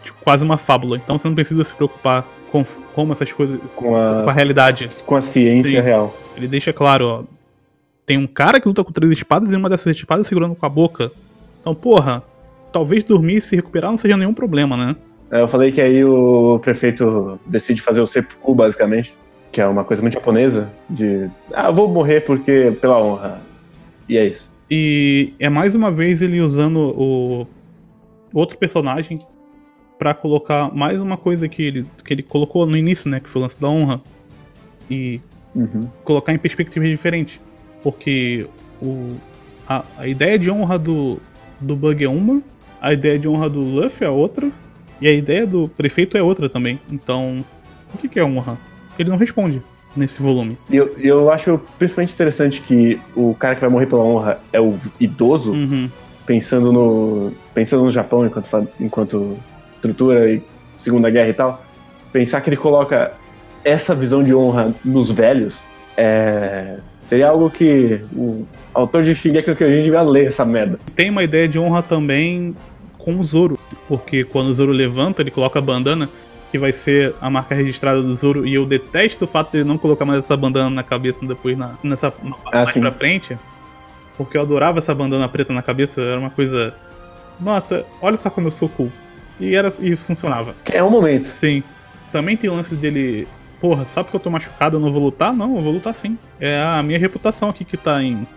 [0.03, 0.97] de quase uma fábula.
[0.97, 2.27] Então você não precisa se preocupar
[2.63, 3.75] com como essas coisas.
[3.75, 4.89] Com a, com a realidade.
[5.05, 5.79] com a ciência Sim.
[5.79, 6.15] real.
[6.35, 7.23] Ele deixa claro, ó.
[8.05, 10.69] Tem um cara que luta com três espadas e uma dessas espadas segurando com a
[10.69, 11.11] boca.
[11.59, 12.23] Então, porra,
[12.71, 14.95] talvez dormir e se recuperar não seja nenhum problema, né?
[15.29, 19.13] É, Eu falei que aí o prefeito decide fazer o seppuku, basicamente,
[19.51, 23.41] que é uma coisa muito japonesa, de ah, vou morrer porque pela honra.
[24.07, 24.49] E é isso.
[24.71, 27.47] E é mais uma vez ele usando o
[28.33, 29.19] outro personagem
[29.97, 33.19] pra colocar mais uma coisa que ele, que ele colocou no início, né?
[33.19, 34.01] Que foi o lance da honra.
[34.89, 35.19] E
[35.55, 35.87] Uhum.
[36.03, 37.39] colocar em perspectivas diferentes.
[37.81, 38.45] Porque
[38.81, 39.15] o,
[39.67, 41.17] a, a ideia de honra do,
[41.59, 42.43] do Bug é uma,
[42.79, 44.51] a ideia de honra do Luffy é outra,
[45.01, 46.79] e a ideia do prefeito é outra também.
[46.91, 47.43] Então,
[47.91, 48.55] o que, que é honra?
[48.99, 49.61] Ele não responde
[49.95, 50.57] nesse volume.
[50.69, 54.75] Eu, eu acho principalmente interessante que o cara que vai morrer pela honra é o
[54.99, 55.89] idoso, Uhum.
[56.25, 59.37] pensando no pensando no Japão enquanto, enquanto
[59.77, 60.41] estrutura e
[60.79, 61.65] Segunda Guerra e tal.
[62.11, 63.13] Pensar que ele coloca
[63.63, 65.55] essa visão de honra nos velhos
[65.99, 66.77] É,
[67.09, 70.77] seria algo que o autor de Shingeki no Kyojin devia ler essa merda.
[70.95, 72.55] Tem uma ideia de honra também
[72.99, 73.57] com o Zoro,
[73.87, 76.07] porque quando o Zoro levanta, ele coloca a bandana,
[76.51, 79.77] que vai ser a marca registrada do Zoro, e eu detesto o fato dele não
[79.77, 82.79] colocar mais essa bandana na cabeça depois na, nessa parte Ah, mais sim.
[82.81, 83.35] pra frente,
[84.15, 86.75] porque eu adorava essa bandana preta na cabeça, era uma coisa.
[87.39, 88.91] Nossa, olha só como eu sou cool.
[89.39, 90.55] E, era, e funcionava.
[90.65, 91.27] Que é um momento.
[91.27, 91.63] Sim.
[92.11, 93.27] Também tem o lance dele.
[93.59, 95.33] Porra, só porque eu tô machucado eu não vou lutar?
[95.33, 96.17] Não, eu vou lutar sim.
[96.39, 98.27] É a minha reputação aqui que tá em.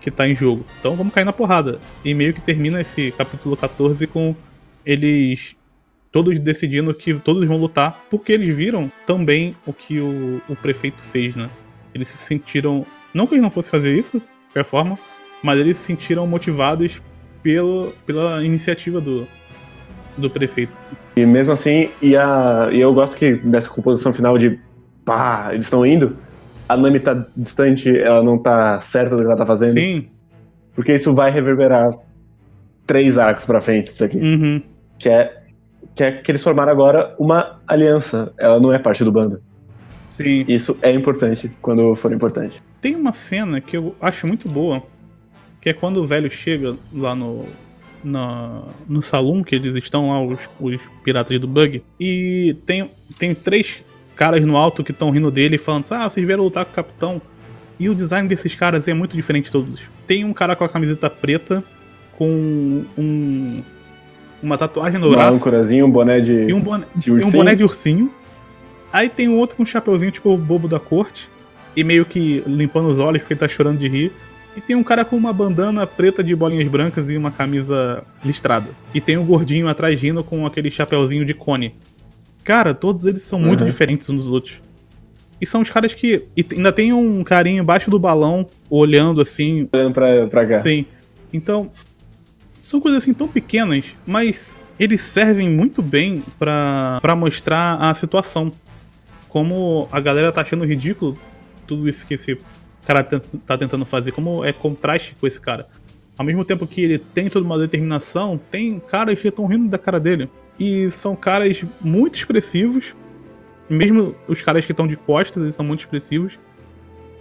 [0.00, 0.64] que tá em jogo.
[0.80, 1.78] Então vamos cair na porrada.
[2.04, 4.34] E meio que termina esse capítulo 14 com
[4.84, 5.56] eles
[6.14, 11.02] todos decidindo que todos vão lutar, porque eles viram também o que o, o prefeito
[11.02, 11.50] fez, né?
[11.92, 12.86] Eles se sentiram.
[13.12, 14.96] Não que eles não fossem fazer isso, de qualquer forma,
[15.42, 17.02] mas eles se sentiram motivados
[17.42, 19.26] pelo, pela iniciativa do,
[20.16, 20.84] do prefeito.
[21.16, 24.58] E mesmo assim, e, a, e eu gosto que dessa composição final de
[25.04, 26.16] pá, eles estão indo,
[26.68, 29.72] a Nami tá distante, ela não tá certa do que ela tá fazendo.
[29.72, 30.08] Sim.
[30.74, 31.92] Porque isso vai reverberar
[32.86, 34.16] três arcos pra frente, isso aqui.
[34.16, 34.62] Uhum.
[34.98, 35.42] Que é,
[35.94, 38.32] que é que eles formaram agora uma aliança.
[38.38, 39.40] Ela não é parte do bando.
[40.10, 40.44] Sim.
[40.48, 42.62] Isso é importante quando for importante.
[42.80, 44.82] Tem uma cena que eu acho muito boa,
[45.60, 47.46] que é quando o velho chega lá no
[48.04, 51.82] no, no salão que eles estão lá, os, os piratas do bug.
[51.98, 53.82] E tem, tem três
[54.14, 57.22] caras no alto que estão rindo dele, falando: Ah, vocês vieram lutar com o capitão.
[57.78, 59.82] E o design desses caras é muito diferente de todos.
[60.06, 61.64] Tem um cara com a camiseta preta,
[62.12, 63.62] com um.
[64.42, 65.32] Uma tatuagem no braço.
[65.32, 66.32] Um âncorazinho, um boné de.
[66.32, 67.28] E um boné de, ursinho.
[67.28, 68.12] um boné de ursinho.
[68.92, 71.28] Aí tem um outro com um chapeuzinho, tipo, bobo da corte.
[71.74, 74.12] E meio que limpando os olhos porque ele tá chorando de rir.
[74.56, 78.68] E tem um cara com uma bandana preta de bolinhas brancas e uma camisa listrada.
[78.94, 81.74] E tem um gordinho atrás rindo com aquele chapeuzinho de cone.
[82.44, 83.66] Cara, todos eles são muito Uhum.
[83.66, 84.60] diferentes uns dos outros.
[85.40, 86.24] E são os caras que.
[86.36, 90.54] E ainda tem um carinha embaixo do balão, olhando assim, olhando pra, pra cá.
[90.54, 90.86] Sim.
[91.32, 91.72] Então,
[92.58, 98.52] são coisas assim tão pequenas, mas eles servem muito bem pra pra mostrar a situação.
[99.28, 101.18] Como a galera tá achando ridículo
[101.66, 102.38] tudo isso que esse
[102.86, 105.66] cara tent- tá tentando fazer, como é contraste com esse cara.
[106.16, 109.78] Ao mesmo tempo que ele tem toda uma determinação, tem caras que estão rindo da
[109.78, 110.28] cara dele.
[110.58, 112.94] E são caras muito expressivos.
[113.68, 116.38] Mesmo os caras que estão de costas, eles são muito expressivos.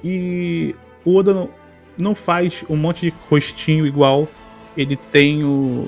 [0.03, 1.49] E o Oda não,
[1.97, 4.27] não faz um monte de rostinho igual.
[4.77, 5.87] Ele tem o,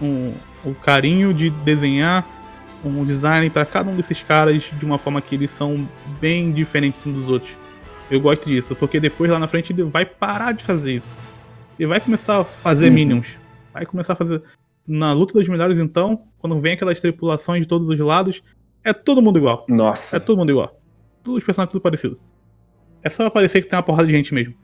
[0.00, 0.32] um-
[0.64, 2.26] o carinho de desenhar
[2.84, 5.86] um design para cada um desses caras de uma forma que eles são
[6.18, 7.54] bem diferentes uns dos outros.
[8.10, 11.18] Eu gosto disso, porque depois lá na frente ele vai parar de fazer isso.
[11.78, 12.92] Ele vai começar a fazer Uhum.
[12.94, 13.38] minions.
[13.72, 14.42] Vai começar a fazer.
[14.86, 18.42] Na luta dos melhores, então, quando vem aquelas tripulações de todos os lados,
[18.84, 19.64] é todo mundo igual.
[19.68, 20.16] Nossa.
[20.16, 20.80] É todo mundo igual.
[21.22, 22.18] Todos os personagens tudo parecido.
[23.02, 24.54] É só parecer que tem uma porrada de gente mesmo.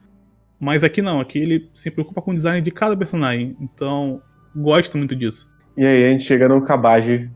[0.59, 3.55] Mas aqui não, aqui ele se preocupa com o design de cada personagem.
[3.61, 4.21] Então,
[4.55, 5.49] gosto muito disso.
[5.77, 7.29] E aí a gente chega no Kabage,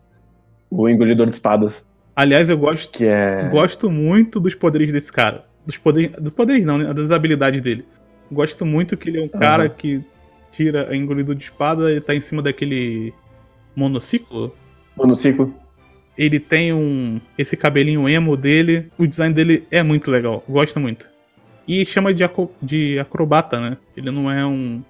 [0.69, 3.47] o engolidor de espadas, Aliás, eu gosto, que é.
[3.49, 5.45] gosto muito dos poderes desse cara.
[5.65, 6.93] Dos poderes, dos poderes não, né?
[6.93, 7.85] Das habilidades dele.
[8.31, 10.03] Gosto muito que ele é um cara que
[10.51, 13.13] tira a engolidor de espada e tá em cima daquele
[13.75, 14.55] monociclo.
[14.95, 15.53] monociclo.
[16.17, 18.91] Ele tem um esse cabelinho emo dele.
[18.97, 20.43] O design dele é muito legal.
[20.47, 21.09] Gosto muito.
[21.67, 22.23] E chama de,
[22.61, 23.77] de acrobata, né?
[23.95, 24.81] Ele não é um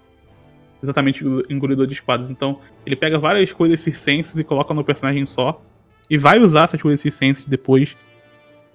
[0.82, 2.32] exatamente engolidor de espadas.
[2.32, 5.62] Então, ele pega várias coisas circenses e coloca no personagem só.
[6.10, 7.96] E vai usar essas coisas circenses depois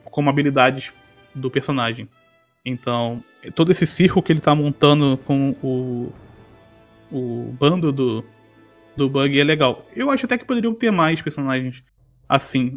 [0.04, 0.92] como habilidades
[1.36, 2.08] do personagem.
[2.64, 3.22] Então,
[3.54, 6.12] todo esse circo que ele tá montando com o,
[7.12, 8.24] o bando do,
[8.96, 9.86] do Bug é legal.
[9.94, 11.84] Eu acho até que poderiam ter mais personagens
[12.28, 12.76] assim.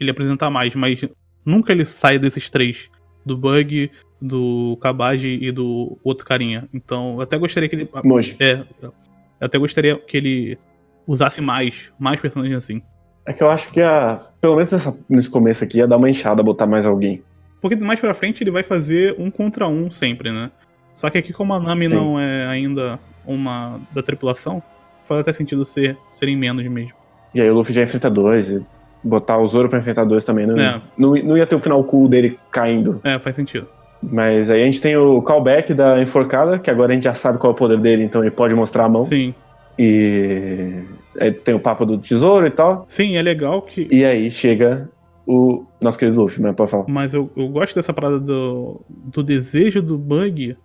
[0.00, 1.04] Ele apresentar mais, mas
[1.44, 2.88] nunca ele sai desses três.
[3.24, 3.90] Do Bug,
[4.22, 6.68] do Kabage e do outro carinha.
[6.72, 7.88] Então, eu até gostaria que ele.
[8.04, 8.36] Moji.
[8.38, 8.92] É, eu
[9.40, 10.58] até gostaria que ele
[11.06, 12.80] usasse mais, mais personagens assim.
[13.26, 14.24] É que eu acho que a.
[14.40, 17.22] Pelo menos nessa- nesse começo aqui ia dar uma enxada botar mais alguém.
[17.68, 20.50] Porque mais pra frente ele vai fazer um contra um sempre, né?
[20.94, 21.94] Só que aqui, como a Nami Sim.
[21.94, 24.62] não é ainda uma da tripulação,
[25.04, 26.94] faz até sentido ser, serem menos mesmo.
[27.34, 28.48] E aí o Luffy já enfrenta dois.
[28.48, 28.64] E
[29.04, 30.46] botar o Zoro pra enfrentar dois também.
[30.46, 30.80] Não, É.
[30.96, 32.98] não, não ia ter o final cool dele caindo.
[33.04, 33.68] É, faz sentido.
[34.02, 37.38] Mas aí a gente tem o callback da enforcada, que agora a gente já sabe
[37.38, 39.04] qual é o poder dele, então ele pode mostrar a mão.
[39.04, 39.34] Sim.
[39.78, 40.82] E
[41.20, 42.84] aí tem o papo do tesouro e tal.
[42.88, 43.86] Sim, é legal que.
[43.90, 44.88] E aí chega
[45.26, 46.84] o nosso querido Luffy, mas pode falar.
[46.88, 50.56] Mas eu, eu gosto dessa parada do, do desejo do Bug.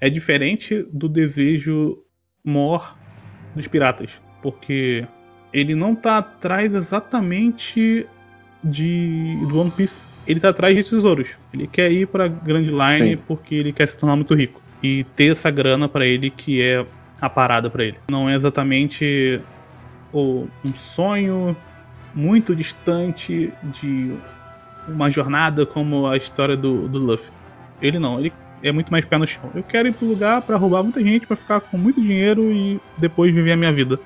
[0.00, 1.98] É diferente do desejo
[2.44, 2.96] mor
[3.54, 4.20] dos piratas.
[4.42, 5.06] Porque
[5.52, 8.06] ele não tá atrás exatamente
[8.62, 10.06] de do One Piece.
[10.26, 11.36] Ele tá atrás de tesouros.
[11.52, 13.22] Ele quer ir pra Grand Line Sim.
[13.26, 14.60] porque ele quer se tornar muito rico.
[14.82, 16.86] E ter essa grana pra ele que é
[17.20, 17.96] a parada pra ele.
[18.10, 19.40] Não é exatamente
[20.12, 21.56] o- um sonho
[22.14, 24.12] muito distante de
[24.88, 27.30] uma jornada como a história do, do Luffy.
[27.80, 28.32] Ele não, ele
[28.62, 29.50] é muito mais pé no chão.
[29.54, 32.80] Eu quero ir pro lugar pra roubar muita gente, pra ficar com muito dinheiro e
[32.98, 33.98] depois viver a minha vida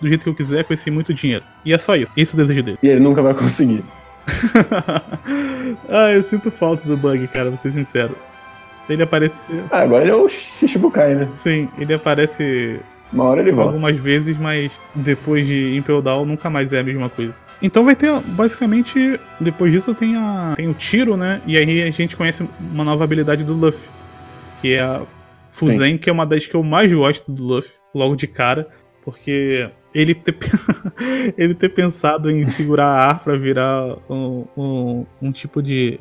[0.00, 1.44] do jeito que eu quiser com esse muito dinheiro.
[1.64, 2.10] E é só isso.
[2.16, 2.78] Esse é o desejo dele.
[2.82, 3.84] E ele nunca vai conseguir.
[5.88, 8.16] ah, eu sinto falta do Bug, cara, vou ser sincero.
[8.88, 9.52] Ele aparece.
[9.70, 11.28] Ah, agora ele é o Shichibukai, né?
[11.30, 12.80] Sim, ele aparece
[13.12, 13.70] Uma hora ele volta.
[13.70, 17.42] algumas vezes, mas depois de Impel Down nunca mais é a mesma coisa.
[17.62, 21.40] Então vai ter, basicamente, depois disso tem, a, tem o tiro, né?
[21.46, 23.88] E aí a gente conhece uma nova habilidade do Luffy,
[24.60, 25.02] que é a
[25.50, 28.68] Fuzen, que é uma das que eu mais gosto do Luffy, logo de cara,
[29.02, 30.36] porque ele ter,
[31.36, 35.98] ele ter pensado em segurar a ar pra virar um, um, um tipo de.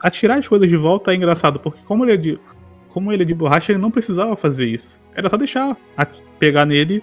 [0.00, 2.38] atirar as coisas de volta é engraçado, porque como ele é de.
[2.92, 5.00] Como ele é de borracha, ele não precisava fazer isso.
[5.14, 6.06] Era só deixar a-
[6.38, 7.02] pegar nele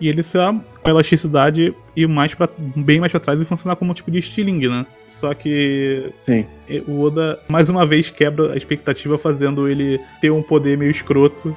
[0.00, 3.90] e ele só com elasticidade ir mais para bem mais pra trás e funcionar como
[3.90, 4.86] um tipo de estilingue, né?
[5.06, 6.46] Só que Sim.
[6.68, 10.90] e- o Oda mais uma vez quebra a expectativa fazendo ele ter um poder meio
[10.90, 11.56] escroto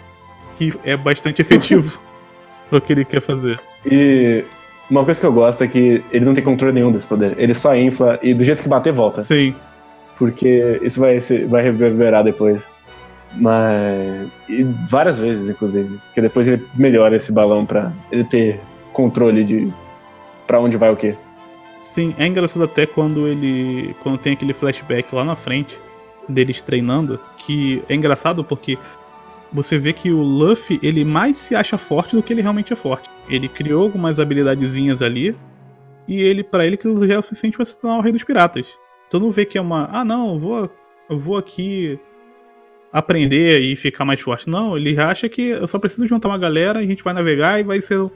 [0.58, 2.00] que é bastante efetivo
[2.70, 3.60] pro que ele quer fazer.
[3.86, 4.44] E
[4.90, 7.34] uma coisa que eu gosto é que ele não tem controle nenhum desse poder.
[7.38, 9.24] Ele só infla e do jeito que bater, volta.
[9.24, 9.56] Sim,
[10.18, 12.62] Porque isso vai, ser, vai reverberar depois.
[13.36, 14.30] Mas.
[14.50, 15.98] E várias vezes, inclusive.
[16.06, 18.60] Porque depois ele melhora esse balão pra ele ter
[18.94, 19.72] controle de
[20.46, 21.16] pra onde vai o quê.
[21.80, 25.80] sim, é engraçado até quando ele quando tem aquele flashback lá na frente
[26.28, 28.78] deles treinando, que é engraçado porque
[29.52, 32.76] você vê que o Luffy, ele mais se acha forte do que ele realmente é
[32.76, 33.10] forte.
[33.30, 35.36] Ele criou algumas habilidadezinhas ali,
[36.08, 38.24] e ele, para ele, aquilo já é o suficiente pra se tornar o rei dos
[38.24, 38.78] piratas.
[39.10, 40.70] Tu não vê que é uma, ah não, eu vou,
[41.10, 42.00] eu vou aqui
[42.92, 44.50] aprender e ficar mais forte.
[44.50, 47.64] Não, ele acha que eu só preciso juntar uma galera, a gente vai navegar e
[47.64, 48.10] vai ser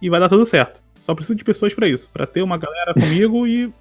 [0.00, 0.82] e vai dar tudo certo.
[1.00, 3.72] Só preciso de pessoas pra isso, Pra ter uma galera comigo e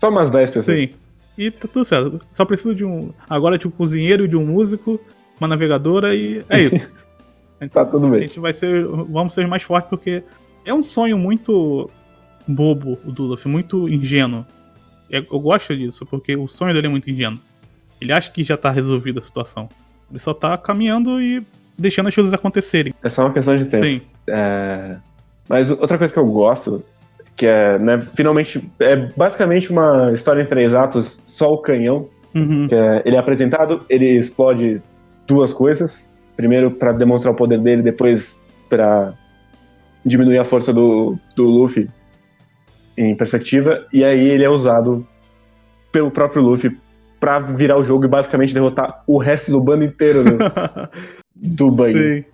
[0.00, 0.76] Só umas 10 pessoas.
[0.78, 0.90] Sim.
[1.36, 2.20] E tá tudo certo.
[2.32, 3.12] Só preciso de um.
[3.28, 5.00] Agora de um cozinheiro, de um músico,
[5.40, 6.88] uma navegadora e é isso.
[7.72, 8.22] Tá tudo A bem.
[8.22, 8.84] gente vai ser.
[8.86, 10.22] Vamos ser mais fortes porque
[10.64, 11.90] é um sonho muito
[12.46, 14.44] bobo o do Luffy, muito ingênuo.
[15.10, 17.40] É- Eu gosto disso, porque o sonho dele é muito ingênuo.
[18.00, 19.68] Ele acha que já tá resolvida a situação.
[20.10, 21.42] Ele só tá caminhando e
[21.78, 22.94] deixando as coisas acontecerem.
[23.02, 23.84] É só uma questão de tempo.
[23.84, 24.00] Sim.
[24.28, 24.96] É,
[25.48, 26.84] Mas outra coisa que eu gosto,
[27.36, 32.08] que é, né, finalmente, é basicamente uma história em três atos, só o canhão.
[32.32, 32.68] Uhum.
[32.68, 34.80] que é- ele é apresentado, ele explode
[35.26, 36.08] duas coisas.
[36.36, 38.38] Primeiro pra demonstrar o poder dele, depois
[38.68, 39.12] pra
[40.06, 41.88] diminuir a força do, do Luffy
[42.96, 43.84] em perspectiva.
[43.92, 45.04] E aí ele é usado
[45.90, 46.78] pelo próprio Luffy
[47.20, 50.24] pra virar o jogo e basicamente derrotar o resto do bando inteiro.
[50.24, 50.38] né?
[51.36, 52.16] Do banho.
[52.16, 52.24] Sim.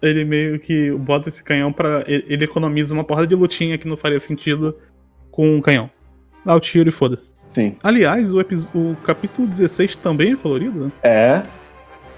[0.00, 2.02] Ele meio que bota esse canhão pra.
[2.06, 4.76] Ele economiza uma porrada de lutinha que não faria sentido
[5.30, 5.90] com um canhão.
[6.44, 7.32] Dá o tiro e foda-se.
[7.52, 7.76] Sim.
[7.82, 10.86] Aliás, o, o capítulo 16 também é colorido?
[10.86, 10.92] né?
[11.02, 11.42] É.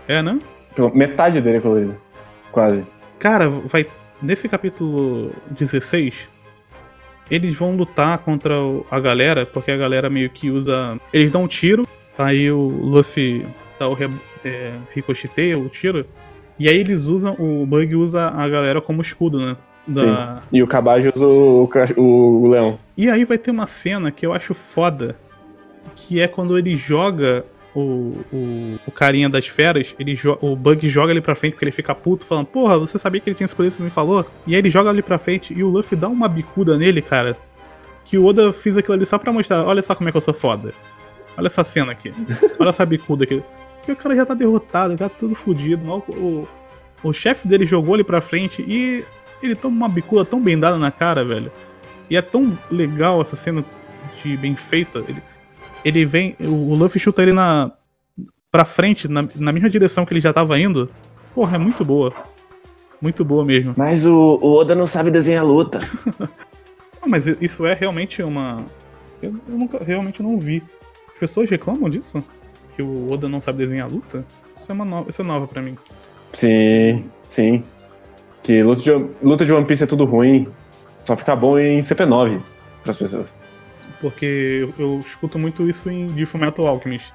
[0.08, 0.38] É, né?
[0.94, 1.96] Metade dele é colorido.
[2.52, 2.86] Quase.
[3.18, 3.86] Cara, vai.
[4.22, 6.28] Nesse capítulo 16,
[7.30, 8.54] eles vão lutar contra
[8.90, 10.98] a galera, porque a galera meio que usa.
[11.12, 11.86] Eles dão um tiro,
[12.18, 13.46] aí o Luffy
[13.78, 14.10] dá o re...
[14.44, 16.04] é, ricocheteia o tiro,
[16.58, 17.34] e aí eles usam.
[17.38, 19.56] O Bug usa a galera como escudo, né?
[19.86, 20.42] Da...
[20.52, 22.78] E o Cabajo usa o, o, o leão.
[22.96, 25.16] E aí vai ter uma cena que eu acho foda,
[25.94, 27.44] que é quando ele joga
[27.74, 31.72] o, o, o carinha das feras, ele o Bug joga ele pra frente porque ele
[31.72, 34.24] fica puto, falando, porra, você sabia que ele tinha poder, você me falou?
[34.46, 37.36] E aí ele joga ali pra frente e o Luffy dá uma bicuda nele, cara,
[38.04, 40.22] que o Oda fez aquilo ali só pra mostrar, olha só como é que eu
[40.22, 40.72] sou foda.
[41.36, 42.12] Olha essa cena aqui.
[42.58, 43.42] Olha essa bicuda aqui.
[43.86, 45.84] E o cara já tá derrotado, tá tudo fudido.
[45.86, 46.46] mal- O,
[47.04, 49.04] o chefe dele jogou ele pra frente e
[49.42, 51.50] ele toma uma bicuda tão bem dada na cara, velho.
[52.10, 53.64] E é tão legal essa cena
[54.22, 54.98] de bem feita.
[55.08, 55.22] Ele,
[55.84, 56.36] ele vem.
[56.40, 57.72] O Luffy chuta ele na.
[58.50, 60.88] pra frente, na, na mesma direção que ele já tava indo.
[61.34, 62.12] Porra, é muito boa.
[63.00, 63.74] Muito boa mesmo.
[63.76, 65.78] Mas o, o Oda não sabe desenhar luta.
[67.02, 68.62] Ah, mas isso é realmente uma.
[69.22, 70.62] Eu, eu nunca realmente não vi.
[71.14, 72.22] As pessoas reclamam disso?
[72.76, 74.22] Que o Oda não sabe desenhar luta?
[74.54, 75.06] Isso é, uma no...
[75.08, 75.78] isso é nova pra mim.
[76.34, 77.64] Sim, sim.
[78.42, 78.90] Que luta de,
[79.22, 80.46] luta de One Piece é tudo ruim.
[81.04, 82.42] Só fica bom em CP9
[82.82, 83.32] pras pessoas.
[84.00, 87.12] Porque eu, escuto muito isso em, de Fullmetal Alchemist.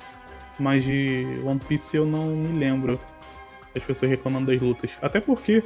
[0.59, 2.99] Mas de One Piece eu não me lembro
[3.73, 4.97] das pessoas reclamando das lutas.
[5.01, 5.63] Até porque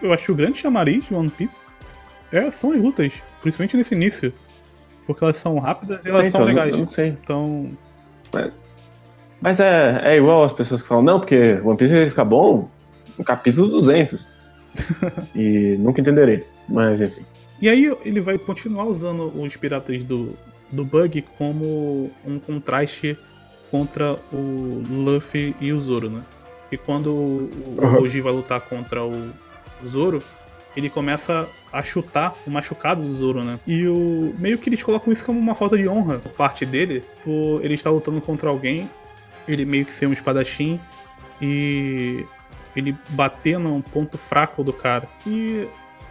[0.00, 1.72] eu acho que o grande chamariz de One Piece
[2.30, 3.22] é, são as lutas.
[3.40, 4.32] Principalmente nesse início.
[5.06, 6.78] Porque elas são rápidas e elas É, são então, não- legais.
[6.78, 7.08] Eu não sei.
[7.08, 7.70] Então,
[9.40, 12.70] Mas é, é igual as pessoas que falam, não, porque One Piece ele fica bom
[13.18, 14.26] no capítulo 200.
[15.34, 16.46] e nunca entenderei.
[16.68, 17.24] Mas enfim.
[17.60, 20.36] E aí ele vai continuar usando os piratas do,
[20.72, 23.16] do Bug como um contraste
[23.70, 26.22] contra o Luffy e o Zoro, né?
[26.70, 27.98] E quando o, o Uhum.
[28.00, 29.30] Roji vai lutar contra o,
[29.82, 30.22] o Zoro,
[30.76, 33.60] ele começa a chutar o machucado do Zoro, né?
[33.66, 37.04] E o meio que eles colocam isso como uma falta de honra por parte dele,
[37.22, 38.88] por ele estar lutando contra alguém,
[39.46, 40.80] ele meio que ser um espadachim
[41.40, 42.24] e
[42.74, 45.06] ele bater num ponto fraco do cara.
[45.26, 45.66] E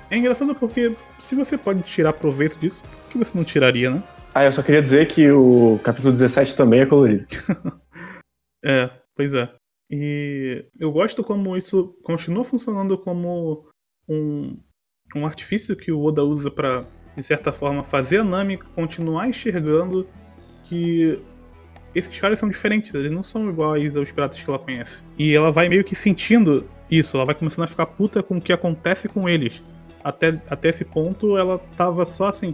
[0.09, 4.03] é engraçado porque se você pode tirar proveito disso, por que você não tiraria, né?
[4.33, 7.25] Ah, eu só queria dizer que o capítulo 17 também é colorido.
[8.63, 9.51] É, pois é.
[9.89, 13.67] E eu gosto como isso continua funcionando como
[14.07, 14.55] um,
[15.15, 16.85] um artifício que o Oda usa pra,
[17.17, 20.07] de certa forma, fazer a Nami continuar enxergando
[20.65, 21.19] que
[21.95, 25.03] esses caras são diferentes, eles não são iguais aos piratas que ela conhece.
[25.17, 28.41] E ela vai meio que sentindo isso, ela vai começando a ficar puta com o
[28.41, 29.63] que acontece com eles.
[30.03, 32.53] Até, até esse ponto ela tava só assim,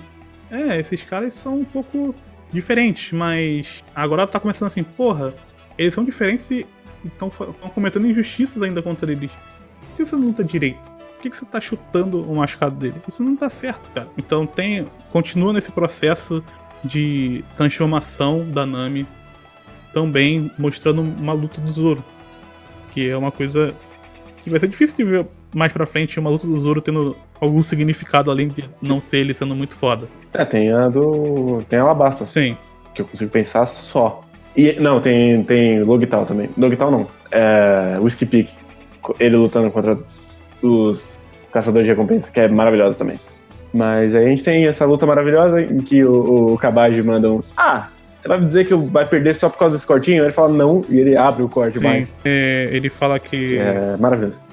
[0.52, 2.16] é, esses caras são um pouco
[2.52, 5.34] diferentes, mas agora tá começando assim, porra,
[5.78, 6.66] eles são diferentes e
[7.06, 9.32] estão cometendo injustiças ainda contra eles.
[9.32, 10.92] Por que você não luta direito?
[10.92, 12.96] Por que você tá chutando o machucado dele?
[13.08, 14.08] Isso não tá certo, cara.
[14.18, 14.88] Então tem.
[15.12, 16.44] Continua nesse processo
[16.84, 19.08] de transformação da Nami.
[19.92, 22.04] Também mostrando uma luta do Zoro.
[22.92, 23.76] Que é uma coisa
[24.42, 27.62] que vai ser difícil de ver mais pra frente uma luta do Zoro tendo algum
[27.62, 30.08] significado além de não ser ele sendo muito foda.
[30.34, 31.64] É, tem a do.
[31.70, 32.58] Tem a Alabasta, Sim,
[32.94, 34.24] que eu consigo pensar só.
[34.56, 36.50] E, não, tem, tem Logital também.
[36.58, 37.08] Logital não.
[37.32, 37.98] É.
[38.02, 38.50] Whiskey Peak.
[39.20, 39.98] Ele lutando contra
[40.62, 41.20] os
[41.52, 43.20] caçadores de recompensa, que é maravilhosa também.
[43.74, 47.44] Mas aí a gente tem essa luta maravilhosa em que o, o Kabaji manda um.
[47.56, 47.88] Ah,
[48.20, 50.24] você vai me dizer que vai perder só por causa desse cortinho?
[50.24, 51.86] Ele fala não, e ele abre o corte sim.
[51.86, 52.14] mais.
[52.26, 53.58] É, ele fala que.
[53.58, 54.47] É maravilhoso.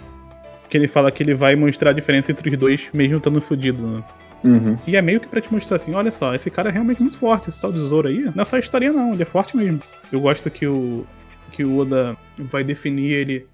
[0.74, 3.86] Que ele fala que ele vai mostrar a diferença entre os dois, mesmo estando fudido,
[3.86, 4.04] né?
[4.42, 4.76] Uhum.
[4.84, 7.16] E é meio que pra te mostrar assim, olha só, esse cara é realmente muito
[7.16, 8.28] forte, esse tal de Zoro aí.
[8.34, 9.80] Não é só historinha não, ele é forte mesmo.
[10.10, 11.06] Eu gosto que o
[11.52, 12.16] que o Oda
[12.50, 13.46] vai definir ele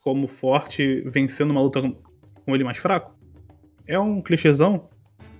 [0.00, 1.92] como forte, vencendo uma luta com
[2.50, 3.12] com ele mais fraco.
[3.84, 4.88] É um clichêzão,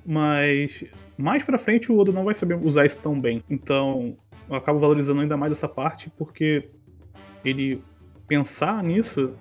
[0.05, 0.83] mas
[1.17, 3.45] mais pra frente o Oda não vai saber usar isso tão bem.
[3.49, 4.17] Então,
[4.49, 6.71] eu acabo valorizando ainda mais essa parte porque
[7.45, 7.81] ele
[8.27, 9.33] pensar nisso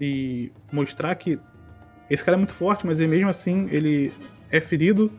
[0.00, 1.38] e mostrar que
[2.10, 4.12] esse cara é muito forte, mas mesmo assim ele
[4.50, 5.10] é ferido.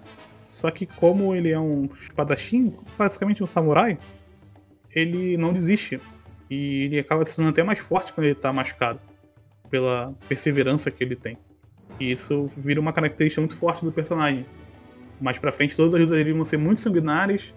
[0.47, 3.97] Só que como ele é um espadachim, basicamente um samurai,
[4.91, 5.99] ele não desiste.
[6.49, 8.99] E ele acaba se tornando até mais forte quando ele tá machucado.
[9.69, 11.37] Pela perseverança que ele tem.
[11.99, 14.45] E isso vira uma característica muito forte do personagem.
[15.19, 17.53] Mais pra frente, todas as lutas dele vão ser muito sanguinárias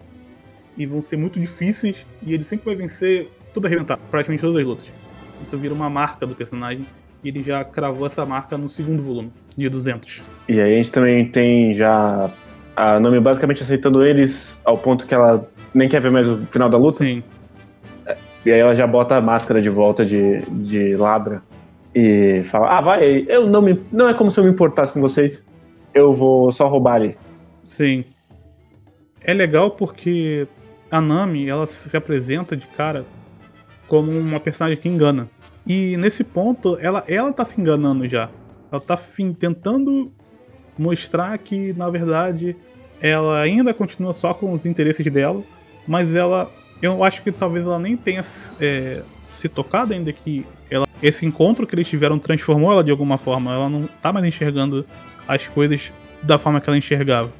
[0.77, 2.07] e vão ser muito difíceis.
[2.23, 4.93] E ele sempre vai vencer tudo arrebentado, praticamente todas as lutas.
[5.43, 6.87] Isso vira uma marca do personagem.
[7.25, 10.23] Ele já cravou essa marca no segundo volume, de 200.
[10.49, 12.31] E aí a gente também tem já
[12.77, 16.71] a Nami basicamente aceitando eles ao ponto que ela nem quer ver mais o final
[16.71, 16.99] da luta.
[16.99, 17.23] Sim,
[18.47, 21.43] E aí ela já bota a máscara de volta de, de Labra
[21.95, 23.81] e fala: Ah, vai, eu não me.
[23.91, 25.45] Não é como se eu me importasse com vocês.
[25.93, 27.16] Eu vou só roubar ali.
[27.64, 28.05] sim.
[29.21, 30.47] É legal porque
[30.91, 33.05] a Nami, ela se apresenta de cara
[33.87, 35.29] como uma personagem que engana.
[35.69, 38.31] E nesse ponto, ela, ela tá se enganando já.
[38.73, 40.11] Ela tá fim, tentando
[40.79, 42.57] mostrar que, na verdade,
[43.01, 45.43] ela ainda continua só com os interesses dela,
[45.87, 46.51] mas ela.
[46.81, 48.23] Eu acho que talvez ela nem tenha
[48.61, 49.03] é,
[49.33, 53.53] se tocado ainda que ela, esse encontro que eles tiveram transformou ela de alguma forma.
[53.53, 54.87] Ela não tá mais enxergando
[55.27, 55.93] as coisas
[56.23, 57.33] da forma que ela enxergava.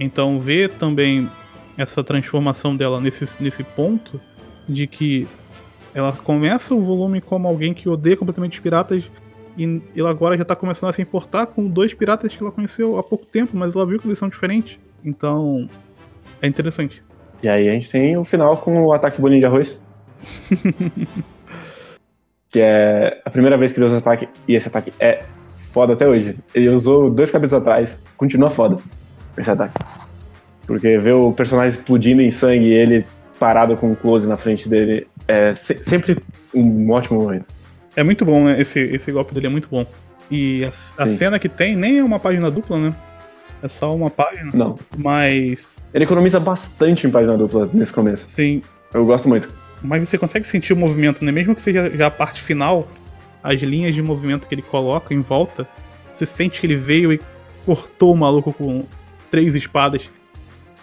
[0.00, 1.28] Então, ver também
[1.76, 4.20] essa transformação dela nesse, nesse ponto
[4.68, 5.28] de que
[5.94, 9.10] ela começa o volume como alguém que odeia completamente os piratas
[9.58, 12.96] e ela agora já tá começando a se importar com dois piratas que ela conheceu
[12.96, 14.78] há pouco tempo, mas ela viu que eles são diferentes.
[15.04, 15.68] Então,
[16.40, 17.02] é interessante.
[17.42, 19.76] E aí a gente tem o final com o ataque bolinho de arroz.
[22.50, 25.24] que é a primeira vez que ele usa ataque, e esse ataque é
[25.72, 26.36] foda até hoje.
[26.54, 28.78] Ele usou dois capítulos atrás, continua foda
[29.36, 29.74] esse ataque.
[30.66, 33.04] Porque ver o personagem explodindo em sangue e ele
[33.40, 36.18] parado com um close na frente dele é se- sempre
[36.54, 37.46] um ótimo momento.
[37.94, 38.60] É muito bom, né?
[38.60, 39.86] Esse, esse golpe dele é muito bom.
[40.30, 42.94] E a, a cena que tem nem é uma página dupla, né?
[43.62, 44.50] É só uma página.
[44.54, 44.78] Não.
[44.96, 48.26] Mas, Ele economiza bastante em página dupla nesse começo.
[48.26, 48.62] sim.
[48.94, 49.52] Eu gosto muito.
[49.82, 51.30] Mas você consegue sentir o movimento, né?
[51.30, 52.88] Mesmo que seja já a parte final,
[53.42, 55.68] as linhas de movimento que ele coloca em volta,
[56.14, 57.20] você sente que ele veio e
[57.66, 58.84] cortou o maluco com
[59.30, 60.10] três espadas.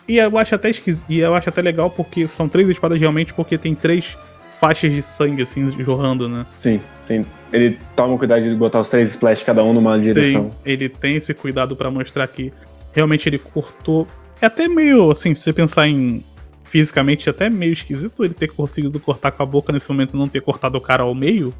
[0.08, 1.04] E eu acho até esquis...
[1.10, 4.16] e eu acho até legal porque são três espadas realmente, porque tem três
[4.60, 6.46] faixas de sangue assim jorrando, né?
[6.62, 10.52] Sim, tem- ele toma cuidado de botar os três splash cada um numa Sim, direção.
[10.66, 12.52] ele tem esse cuidado pra mostrar que
[12.94, 14.08] realmente ele cortou.
[14.42, 16.24] É até meio assim, se você pensar em
[16.64, 20.18] fisicamente, é até meio esquisito ele ter conseguido cortar com a boca nesse momento e
[20.20, 21.54] não ter cortado o cara ao meio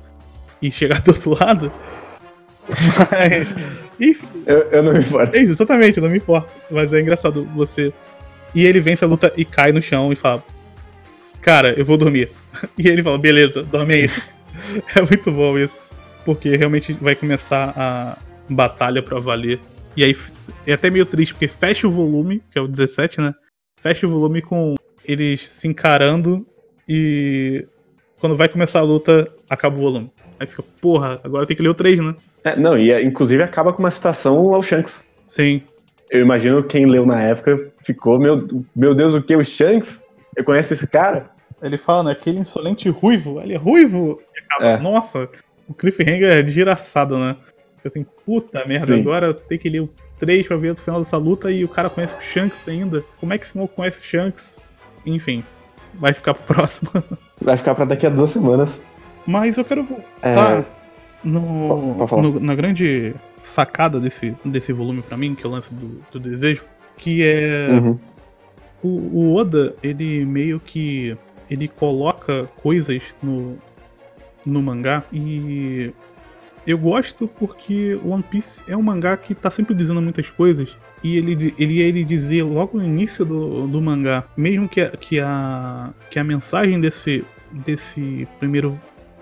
[0.62, 1.72] e chegar do outro lado.
[3.12, 3.54] Mas.
[4.00, 5.36] Enfim, Eu, eu não me importo.
[5.36, 6.50] é isso, exatamente, não me importa.
[6.70, 7.94] Mas é engraçado você.
[8.54, 10.44] E ele vence a luta e cai no chão e fala:
[11.46, 12.32] Cara, eu vou dormir.
[12.76, 14.10] E ele fala: Beleza, dorme aí.
[14.96, 15.78] É muito bom isso.
[16.26, 18.18] Porque realmente vai começar a
[18.50, 19.60] batalha pra valer.
[19.96, 20.16] E aí
[20.66, 23.34] é até meio triste, porque fecha o volume, que é o 17, né?
[23.80, 24.74] Fecha o volume com
[25.06, 26.48] eles se encarando
[26.90, 27.66] e
[28.20, 30.12] quando vai começar a luta, acaba o volume.
[30.40, 32.16] Aí fica, porra, agora eu tenho que ler o 3, né?
[32.44, 35.06] É, não, e é, inclusive acaba com uma citação ao Shanks.
[35.28, 35.62] Sim.
[36.10, 39.36] Eu imagino quem leu na época ficou, meu, meu Deus, o que?
[39.36, 40.02] O Shanks?
[40.36, 41.35] Eu conheço esse cara?
[41.66, 42.12] Ele fala, né?
[42.12, 43.42] Aquele insolente ruivo.
[43.42, 44.22] Ele é ruivo!
[44.62, 44.78] É.
[44.78, 45.28] Nossa,
[45.68, 47.36] o cliffhanger é desgraçado, né?
[47.78, 49.02] Fica assim, puta merda, Sim.
[49.02, 49.90] agora eu tenho que ler o
[50.20, 53.04] 3 pra ver o final dessa luta e o cara conhece o Shanks ainda.
[53.20, 54.64] Como é que esse maluco conhece o Shanks?
[55.06, 55.44] Enfim,
[55.96, 56.90] vai ficar pro próximo.
[57.42, 58.70] Vai ficar pra daqui a duas semanas.
[59.28, 59.82] Mas eu quero
[60.22, 60.66] É, voltar
[61.24, 62.22] no, Pode falar.
[62.22, 66.20] no- na grande sacada desse, desse volume pra mim, que é o lance do, do
[66.20, 66.64] desejo,
[66.98, 68.00] que é uhum.
[68.84, 71.18] o, o Oda, ele meio que
[71.50, 73.58] ele coloca coisas no,
[74.46, 75.92] no mangá e
[76.66, 81.18] eu gosto porque One Piece é um mangá que tá sempre dizendo muitas coisas e
[81.18, 85.94] ele ele ele dizer logo no início do, do mangá, mesmo que a, que a
[86.10, 88.80] que a mensagem desse desse primeiro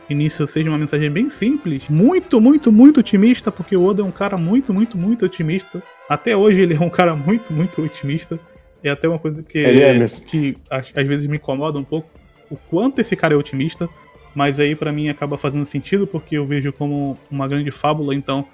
[0.09, 4.11] início seja uma mensagem bem simples, muito, muito, muito otimista, porque o Oda é um
[4.11, 5.81] cara muito, muito, muito otimista.
[6.09, 8.39] Até hoje ele é um cara muito, muito otimista.
[8.83, 12.09] É até uma coisa que, é que às, às vezes me incomoda um pouco,
[12.49, 13.89] o quanto esse cara é otimista,
[14.35, 18.45] mas aí pra mim acaba fazendo sentido, porque eu vejo como uma grande fábula, então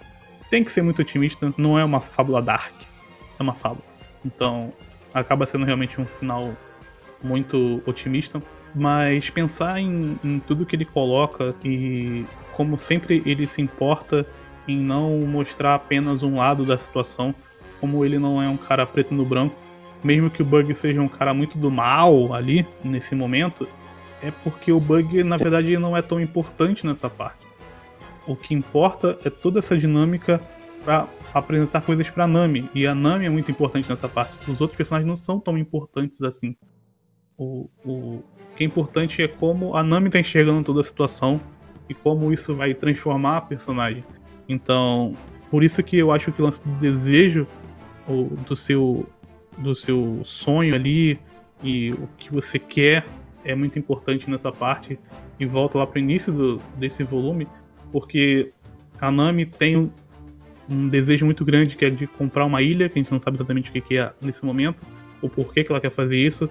[0.49, 2.73] tem que ser muito otimista, não é uma fábula dark,
[3.39, 3.84] é uma fábula.
[4.25, 4.73] Então
[5.13, 6.53] acaba sendo realmente um final
[7.23, 8.41] muito otimista,
[8.75, 14.25] mas pensar em, em tudo que ele coloca e como sempre ele se importa
[14.67, 17.34] em não mostrar apenas um lado da situação,
[17.80, 19.55] como ele não é um cara preto no branco,
[20.04, 23.68] mesmo que o Bug seja um cara muito do mal ali nesse momento,
[24.22, 27.47] é porque o Bug na verdade não é tão importante nessa parte.
[28.28, 30.41] O que importa é toda essa dinâmica
[30.84, 34.34] para apresentar coisas pra Nami, e a Nami é muito importante nessa parte.
[34.50, 36.56] Os outros personagens não são tão importantes assim.
[37.38, 38.24] O, o, o
[38.56, 41.39] que é importante é como a Nami tá enxergando toda a situação
[41.88, 44.04] e como isso vai transformar a personagem.
[44.47, 45.16] Então,
[45.50, 47.47] por isso que eu acho que o lance do desejo
[48.47, 49.08] do seu
[49.60, 51.20] do seu sonho ali
[51.64, 53.05] e o que você quer
[53.43, 54.99] é muito importante nessa parte.
[55.39, 57.47] E volta lá pro início do, desse volume
[57.91, 58.51] porque
[58.99, 59.91] a Nami tem
[60.70, 63.38] um, desejo muito grande que é de comprar uma ilha que a gente não sabe
[63.38, 64.84] exatamente o que que é nesse momento
[65.22, 66.49] o porquê que ela quer fazer isso.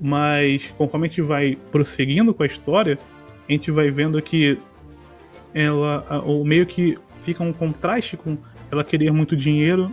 [0.00, 2.98] Mas conforme a gente vai prosseguindo com a história,
[3.48, 4.58] a gente vai vendo que
[5.52, 8.38] ela, a- o meio que fica um contraste com
[8.70, 9.92] ela querer muito dinheiro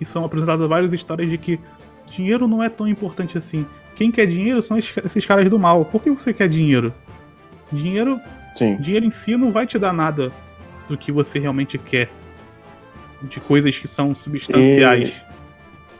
[0.00, 1.58] e são apresentadas várias histórias de que
[2.10, 3.64] dinheiro não é tão importante assim.
[3.94, 5.84] Quem quer dinheiro são esses caras do mal.
[5.84, 6.92] Por que você quer dinheiro?
[7.72, 8.20] Dinheiro,
[8.56, 8.76] Sim.
[8.76, 10.32] dinheiro em si não vai te dar nada
[10.88, 12.08] do que você realmente quer.
[13.22, 15.22] De coisas que são substanciais.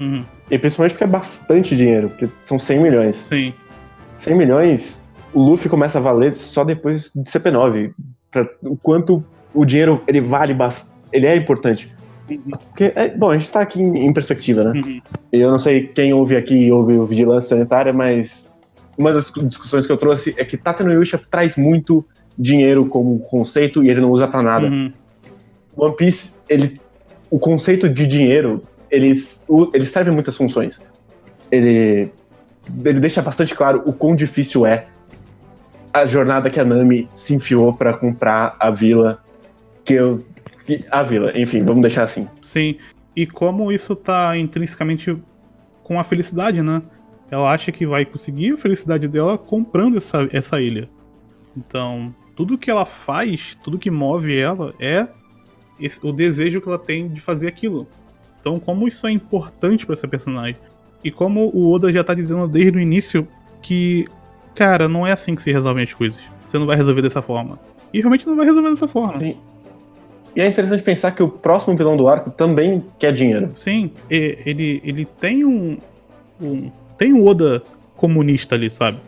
[0.00, 3.22] Uhum, E principalmente porque é bastante dinheiro, porque são 100 milhões.
[3.24, 3.52] sim.
[4.16, 5.02] 100 milhões,
[5.32, 7.92] o Luffy começa a valer só depois de CP9.
[8.30, 10.90] Pra, o quanto o dinheiro ele vale bastante.
[11.12, 11.90] Ele é importante.
[12.38, 14.80] Porque, é, bom, a gente tá aqui em, em perspectiva, né?
[14.80, 15.00] Uhum.
[15.32, 18.52] Eu não sei quem ouve aqui e ouve o Vigilância Sanitária, mas
[18.96, 22.04] uma das discussões que eu trouxe é que Tata no Yusha traz muito
[22.38, 24.66] dinheiro como conceito e ele não usa pra nada.
[24.66, 24.92] Uhum.
[25.76, 26.80] One Piece, ele,
[27.30, 29.14] o conceito de dinheiro, ele,
[29.72, 30.80] ele serve muitas funções.
[31.50, 32.10] Ele,
[32.84, 34.86] ele deixa bastante claro o quão difícil é
[35.92, 39.18] a jornada que a Nami se enfiou pra comprar a vila.
[39.84, 40.24] Que eu.
[40.90, 42.28] A vila, enfim, vamos deixar assim.
[42.42, 42.76] Sim,
[43.14, 45.16] e como isso tá intrinsecamente
[45.82, 46.82] com a felicidade, né?
[47.30, 50.88] Ela acha que vai conseguir a felicidade dela comprando essa, essa ilha.
[51.56, 55.06] Então, tudo que ela faz, tudo que move ela é
[55.80, 57.86] esse- o desejo que ela tem de fazer aquilo.
[58.40, 60.56] Então, como isso é importante pra essa personagem.
[61.04, 63.26] E como o Oda já tá dizendo desde o início
[63.62, 64.06] que,
[64.54, 66.20] cara, não é assim que se resolvem as coisas.
[66.46, 67.58] Você não vai resolver dessa forma.
[67.92, 69.18] E realmente não vai resolver dessa forma.
[69.20, 69.36] Sim.
[70.34, 73.50] E é interessante pensar que o próximo vilão do arco também quer dinheiro.
[73.54, 75.76] Sim, ele, ele tem um,
[76.40, 77.62] um- tem o Oda
[77.96, 78.98] comunista ali, sabe?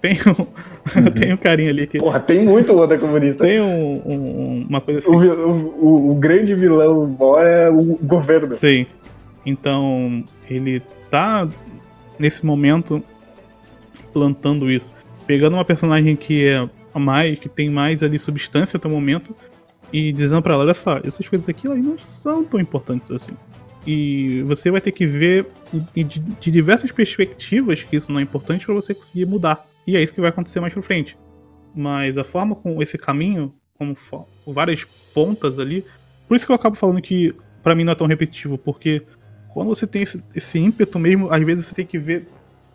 [0.00, 0.46] Tem um,
[1.12, 1.98] tem um carinha ali que.
[1.98, 3.44] Porra, tem muito Oda comunista.
[3.44, 5.14] Tem um- um- uma coisa assim.
[5.14, 5.50] O,
[5.80, 8.52] o- o- grande vilão maior é o governo.
[8.52, 8.86] Sim.
[9.46, 11.48] Então, ele tá
[12.18, 13.02] nesse momento
[14.12, 14.92] plantando isso.
[15.26, 19.34] Pegando uma personagem que é mais, que tem mais ali substância até o momento
[19.92, 23.32] e dizendo pra ela, olha só, essas coisas aqui elas não são tão importantes assim.
[23.86, 25.46] E você vai ter que ver
[25.94, 29.66] de, diversas perspectivas que isso não é importante pra você conseguir mudar.
[29.86, 31.16] E é isso que vai acontecer mais pra frente.
[31.74, 33.94] Mas a forma com esse caminho, como
[34.46, 34.84] várias
[35.14, 35.84] pontas ali,
[36.26, 39.02] por isso que eu acabo falando que pra mim não é tão repetitivo, porque
[39.54, 42.28] quando você tem esse, esse ímpeto mesmo, às vezes você tem que ver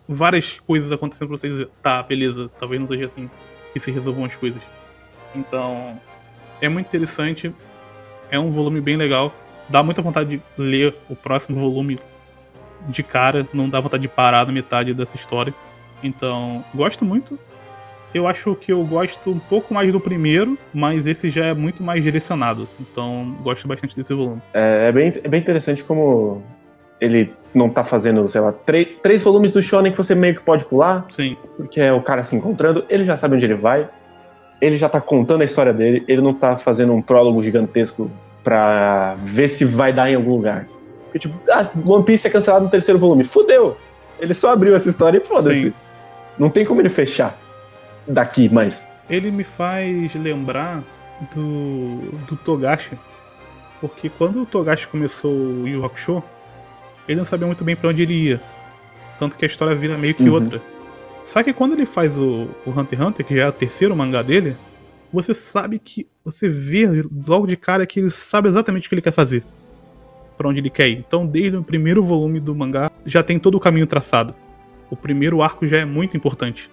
[0.08, 3.30] várias coisas acontecendo pra você dizer, tá, beleza, talvez não seja assim
[3.72, 4.62] que se resolvam as coisas.
[5.34, 5.98] Então,
[6.60, 7.54] é muito interessante,
[8.30, 9.32] é um volume bem legal,
[9.68, 11.98] dá muita vontade de ler o próximo volume
[12.88, 15.54] de cara, não dá vontade de parar na metade dessa história.
[16.02, 17.38] Então, gosto muito.
[18.12, 21.82] Eu acho que eu gosto um pouco mais do primeiro, mas esse já é muito
[21.82, 22.68] mais direcionado.
[22.78, 24.40] Então, gosto bastante desse volume.
[24.52, 26.42] É, é bem, é bem interessante como
[27.00, 30.42] ele não tá fazendo, sei lá, três, três volumes do Shonen que você meio que
[30.42, 33.88] pode pular, Sim, porque é o cara se encontrando, ele já sabe onde ele vai,
[34.60, 38.10] ele já tá contando a história dele, ele não tá fazendo um prólogo gigantesco
[38.42, 40.66] pra ver se vai dar em algum lugar.
[41.04, 43.24] Porque, tipo, ah, One Piece é cancelado no terceiro volume.
[43.24, 43.76] Fudeu!
[44.18, 45.74] Ele só abriu essa história e foda-se.
[46.38, 47.36] Não tem como ele fechar
[48.06, 48.80] daqui mais.
[49.08, 50.82] Ele me faz lembrar
[51.34, 51.98] do,
[52.28, 52.98] do Togashi.
[53.80, 56.22] Porque quando o Togashi começou o Yu Hakusho,
[57.08, 58.40] ele não sabia muito bem pra onde ele ia.
[59.18, 60.34] Tanto que a história vira meio que Uhum.
[60.34, 60.60] outra.
[61.24, 63.96] Só que quando ele faz o, o Hunter x Hunter, que já é o terceiro
[63.96, 64.56] mangá dele,
[65.12, 66.06] você sabe que.
[66.24, 66.86] Você vê
[67.26, 69.44] logo de cara que ele sabe exatamente o que ele quer fazer.
[70.36, 70.98] Pra onde ele quer ir.
[70.98, 74.34] Então, desde o primeiro volume do mangá, já tem todo o caminho traçado.
[74.90, 76.70] O primeiro arco já é muito importante.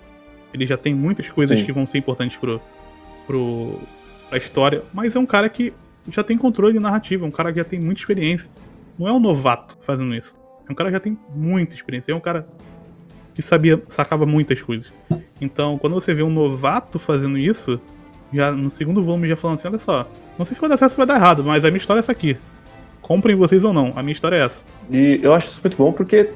[0.53, 1.65] Ele já tem muitas coisas Sim.
[1.65, 2.61] que vão ser importantes pro,
[3.27, 3.79] pro,
[4.29, 4.83] pra história.
[4.93, 5.73] Mas é um cara que
[6.07, 8.49] já tem controle de narrativa, é um cara que já tem muita experiência.
[8.97, 10.35] Não é um novato fazendo isso.
[10.67, 12.11] É um cara que já tem muita experiência.
[12.11, 12.47] É um cara
[13.34, 14.93] que sabia, sacava muitas coisas.
[15.39, 17.79] Então, quando você vê um novato fazendo isso,
[18.34, 20.07] já no segundo volume já falando assim, olha só,
[20.38, 21.99] não sei se vai dar certo ou se vai dar errado, mas a minha história
[21.99, 22.38] é essa aqui.
[23.01, 24.65] Comprem vocês ou não, a minha história é essa.
[24.91, 26.29] E eu acho isso muito bom porque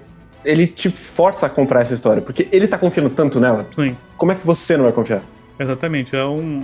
[0.44, 2.22] ele te força a comprar essa história.
[2.22, 3.68] Porque ele tá confiando tanto nela.
[3.74, 3.98] Sim.
[4.18, 5.22] Como é que você não vai confiar?
[5.60, 6.62] Exatamente, é um,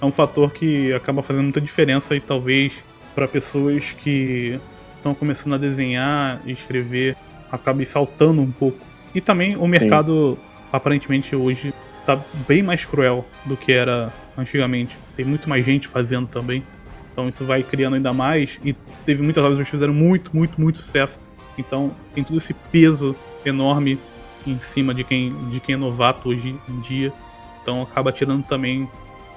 [0.00, 4.58] é um fator que acaba fazendo muita diferença e talvez para pessoas que
[4.96, 7.16] estão começando a desenhar e escrever
[7.50, 8.78] acabe faltando um pouco.
[9.14, 10.38] E também o mercado
[10.72, 11.74] aparentemente hoje
[12.06, 14.96] tá bem mais cruel do que era antigamente.
[15.16, 16.64] Tem muito mais gente fazendo também.
[17.12, 18.72] Então isso vai criando ainda mais e
[19.04, 21.20] teve muitas obras que fizeram muito, muito, muito sucesso.
[21.58, 23.98] Então tem todo esse peso enorme
[24.46, 27.12] em cima de quem, de quem é novato hoje em dia.
[27.60, 28.88] Então acaba tirando também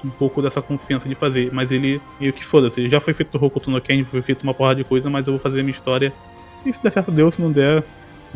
[0.04, 1.52] um pouco dessa confiança de fazer.
[1.52, 2.90] Mas ele meio que foda-se.
[2.90, 5.34] Já foi feito o Hokuto no Ken, foi feito uma porrada de coisa, mas eu
[5.34, 6.14] vou fazer a minha história.
[6.66, 7.30] E se der certo, deu.
[7.30, 7.84] Se não der,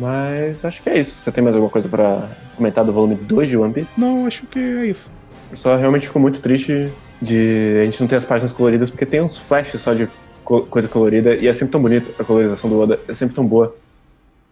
[0.00, 1.14] Mas acho que é isso.
[1.22, 3.88] Você tem mais alguma coisa pra comentar do volume 2 de One Piece?
[3.96, 5.10] não, acho que é isso.
[5.52, 6.88] Eu só realmente fico muito triste
[7.20, 10.08] de a gente não ter as páginas coloridas, porque tem uns flashes só de
[10.44, 13.44] co- coisa colorida e é sempre tão bonita a colorização do Oda, é sempre tão
[13.46, 13.76] boa.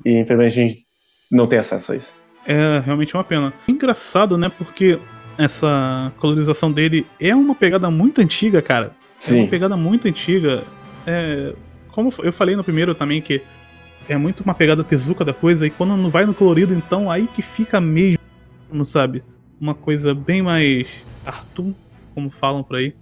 [0.04, 0.84] E infelizmente a gente
[1.30, 2.08] não tem acesso a isso.
[2.46, 3.52] É realmente uma pena.
[3.66, 4.50] Engraçado, né?
[4.56, 4.98] Porque
[5.38, 8.92] essa colorização dele é uma pegada muito antiga, cara.
[9.26, 10.62] É uma Sim, pegada muito antiga.
[11.06, 11.52] É,
[11.90, 13.40] como eu falei no primeiro também, que
[14.08, 17.26] é muito uma pegada tezuka da coisa, e quando não vai no colorido, então aí
[17.26, 18.18] que fica mesmo,
[18.84, 19.22] sabe?
[19.60, 21.72] Uma coisa bem mais Arthur,
[22.14, 22.94] como falam por aí.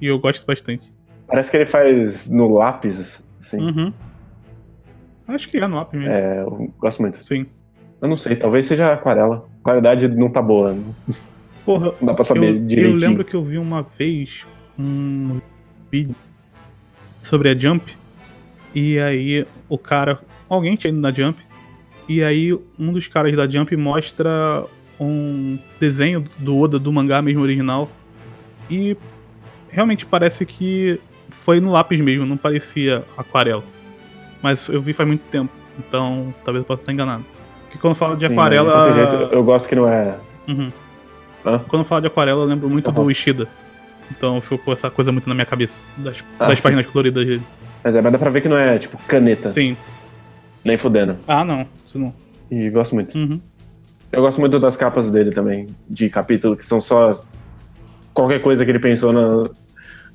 [0.00, 0.92] E eu gosto bastante.
[1.26, 3.58] parece que ele faz no lápis, assim.
[3.58, 3.92] Uhum.
[5.28, 6.12] Acho que é no app mesmo.
[6.12, 7.24] É, eu gosto muito.
[7.24, 7.46] Sim.
[8.02, 9.48] Eu não sei, talvez seja aquarela.
[9.60, 10.94] A qualidade não tá boa, não
[11.64, 12.96] Porra, dá pra saber eu, eu direitinho.
[12.98, 14.46] lembro que eu vi uma vez
[14.78, 15.40] um
[15.90, 16.14] vídeo
[17.22, 17.96] sobre a Jump.
[18.74, 20.18] E aí o cara.
[20.48, 21.38] Alguém tinha ido na Jump.
[22.08, 24.64] E aí um dos caras da Jump mostra
[25.00, 27.88] um desenho do Oda do mangá mesmo original.
[28.70, 28.96] E
[29.70, 31.00] realmente parece que
[31.30, 33.62] foi no lápis mesmo, não parecia aquarela.
[34.42, 37.24] Mas eu vi faz muito tempo, então talvez eu possa estar enganado.
[37.64, 38.68] Porque quando fala de Sim, aquarela.
[38.70, 40.16] de qualquer jeito, eu gosto que não é.
[40.46, 40.70] Uhum.
[41.68, 42.94] Quando eu falo de aquarela, eu lembro muito Uhum.
[43.04, 43.48] do Ishida.
[44.10, 45.84] Então ficou essa coisa muito na minha cabeça.
[45.96, 46.62] Das, Ah, das sim.
[46.62, 47.42] páginas coloridas dele.
[47.84, 49.48] Mas é, mas dá pra ver que não é, tipo, caneta.
[49.50, 49.76] Sim.
[50.64, 51.16] Nem fudendo.
[51.28, 51.66] Ah, não.
[51.86, 52.14] Isso não.
[52.50, 53.16] E gosto muito.
[53.16, 53.38] Uhum.
[54.10, 57.22] Eu gosto muito das capas dele também, de capítulo, que são só
[58.14, 59.50] qualquer coisa que ele pensou na.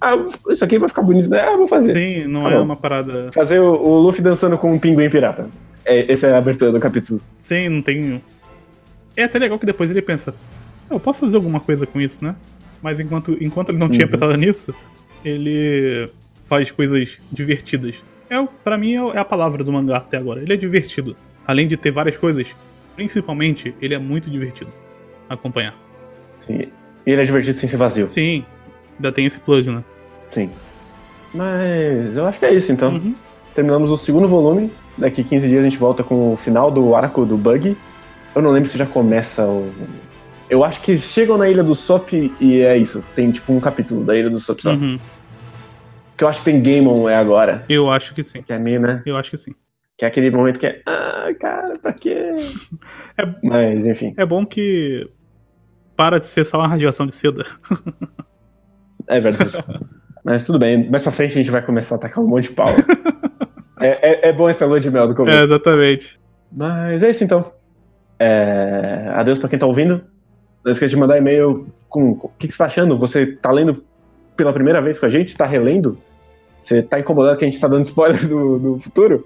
[0.01, 0.15] Ah,
[0.49, 1.41] isso aqui vai ficar bonito, né?
[1.41, 1.91] Ah, vou fazer.
[1.93, 2.63] Sim, não Tá é bom.
[2.63, 3.29] uma parada.
[3.33, 5.47] Fazer o, o Luffy dançando com um pinguim pirata.
[5.85, 7.21] É, essa é a abertura do capítulo.
[7.35, 8.21] Sim, não tem.
[9.17, 10.33] É até legal que depois ele pensa,
[10.89, 12.35] eu posso fazer alguma coisa com isso, né?
[12.81, 14.11] Mas enquanto, enquanto ele não tinha Uhum.
[14.11, 14.73] pensado nisso,
[15.25, 16.09] ele
[16.49, 18.03] faz coisas divertidas.
[18.29, 20.41] É, pra mim é a palavra do mangá até agora.
[20.41, 21.15] Ele é divertido.
[21.45, 22.47] Além de ter várias coisas,
[22.95, 24.71] principalmente, ele é muito divertido
[25.29, 25.75] acompanhar.
[26.45, 26.67] Sim.
[27.05, 28.09] E ele é divertido sem ser vazio.
[28.09, 28.43] Sim,
[28.97, 29.83] ainda tem esse plus, né?
[30.31, 30.49] Sim.
[31.33, 32.93] Mas eu acho que é isso então.
[32.93, 33.15] Uhum.
[33.53, 34.71] Terminamos o segundo volume.
[34.97, 37.77] Daqui 15 dias a gente volta com o final do arco do Bug.
[38.35, 39.71] Eu não lembro se já começa o.
[40.49, 43.03] Eu acho que chegam na Ilha do Sop e é isso.
[43.15, 44.71] Tem tipo um capítulo da Ilha do Sop só.
[44.71, 44.99] Uhum.
[46.19, 47.63] Que eu acho que tem Gaemon é agora.
[47.69, 48.41] Eu acho que sim.
[48.41, 49.01] Que é meio, né?
[49.05, 49.53] Eu acho que sim.
[49.97, 50.81] Que é aquele momento que é.
[50.85, 52.35] Ah, cara, pra quê?
[53.17, 54.13] É- Mas, enfim.
[54.17, 55.09] É bom que
[55.95, 57.45] para de ser só uma radiação de seda.
[59.07, 59.63] É verdade.
[60.25, 60.89] Mas tudo bem.
[60.89, 62.67] Mais pra frente a gente vai começar a atacar um monte de pau.
[63.79, 65.37] é, é, é bom essa lua de mel do começo.
[65.37, 66.19] É, exatamente.
[66.51, 67.49] Mas é isso então.
[68.19, 69.09] É...
[69.15, 70.03] Adeus pra quem tá ouvindo.
[70.65, 72.97] Não esqueça de mandar e-mail com o que, que você tá achando.
[72.97, 73.85] Você tá lendo
[74.35, 75.37] pela primeira vez com a gente?
[75.37, 75.97] Tá relendo?
[76.61, 79.25] Você tá incomodado que a gente tá dando spoiler do, do futuro?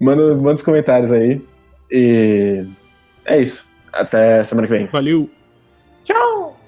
[0.00, 1.40] Manda, manda os comentários aí.
[1.90, 2.64] E
[3.24, 3.66] é isso.
[3.92, 4.86] Até semana que vem.
[4.86, 5.28] Valeu.
[6.04, 6.59] Tchau!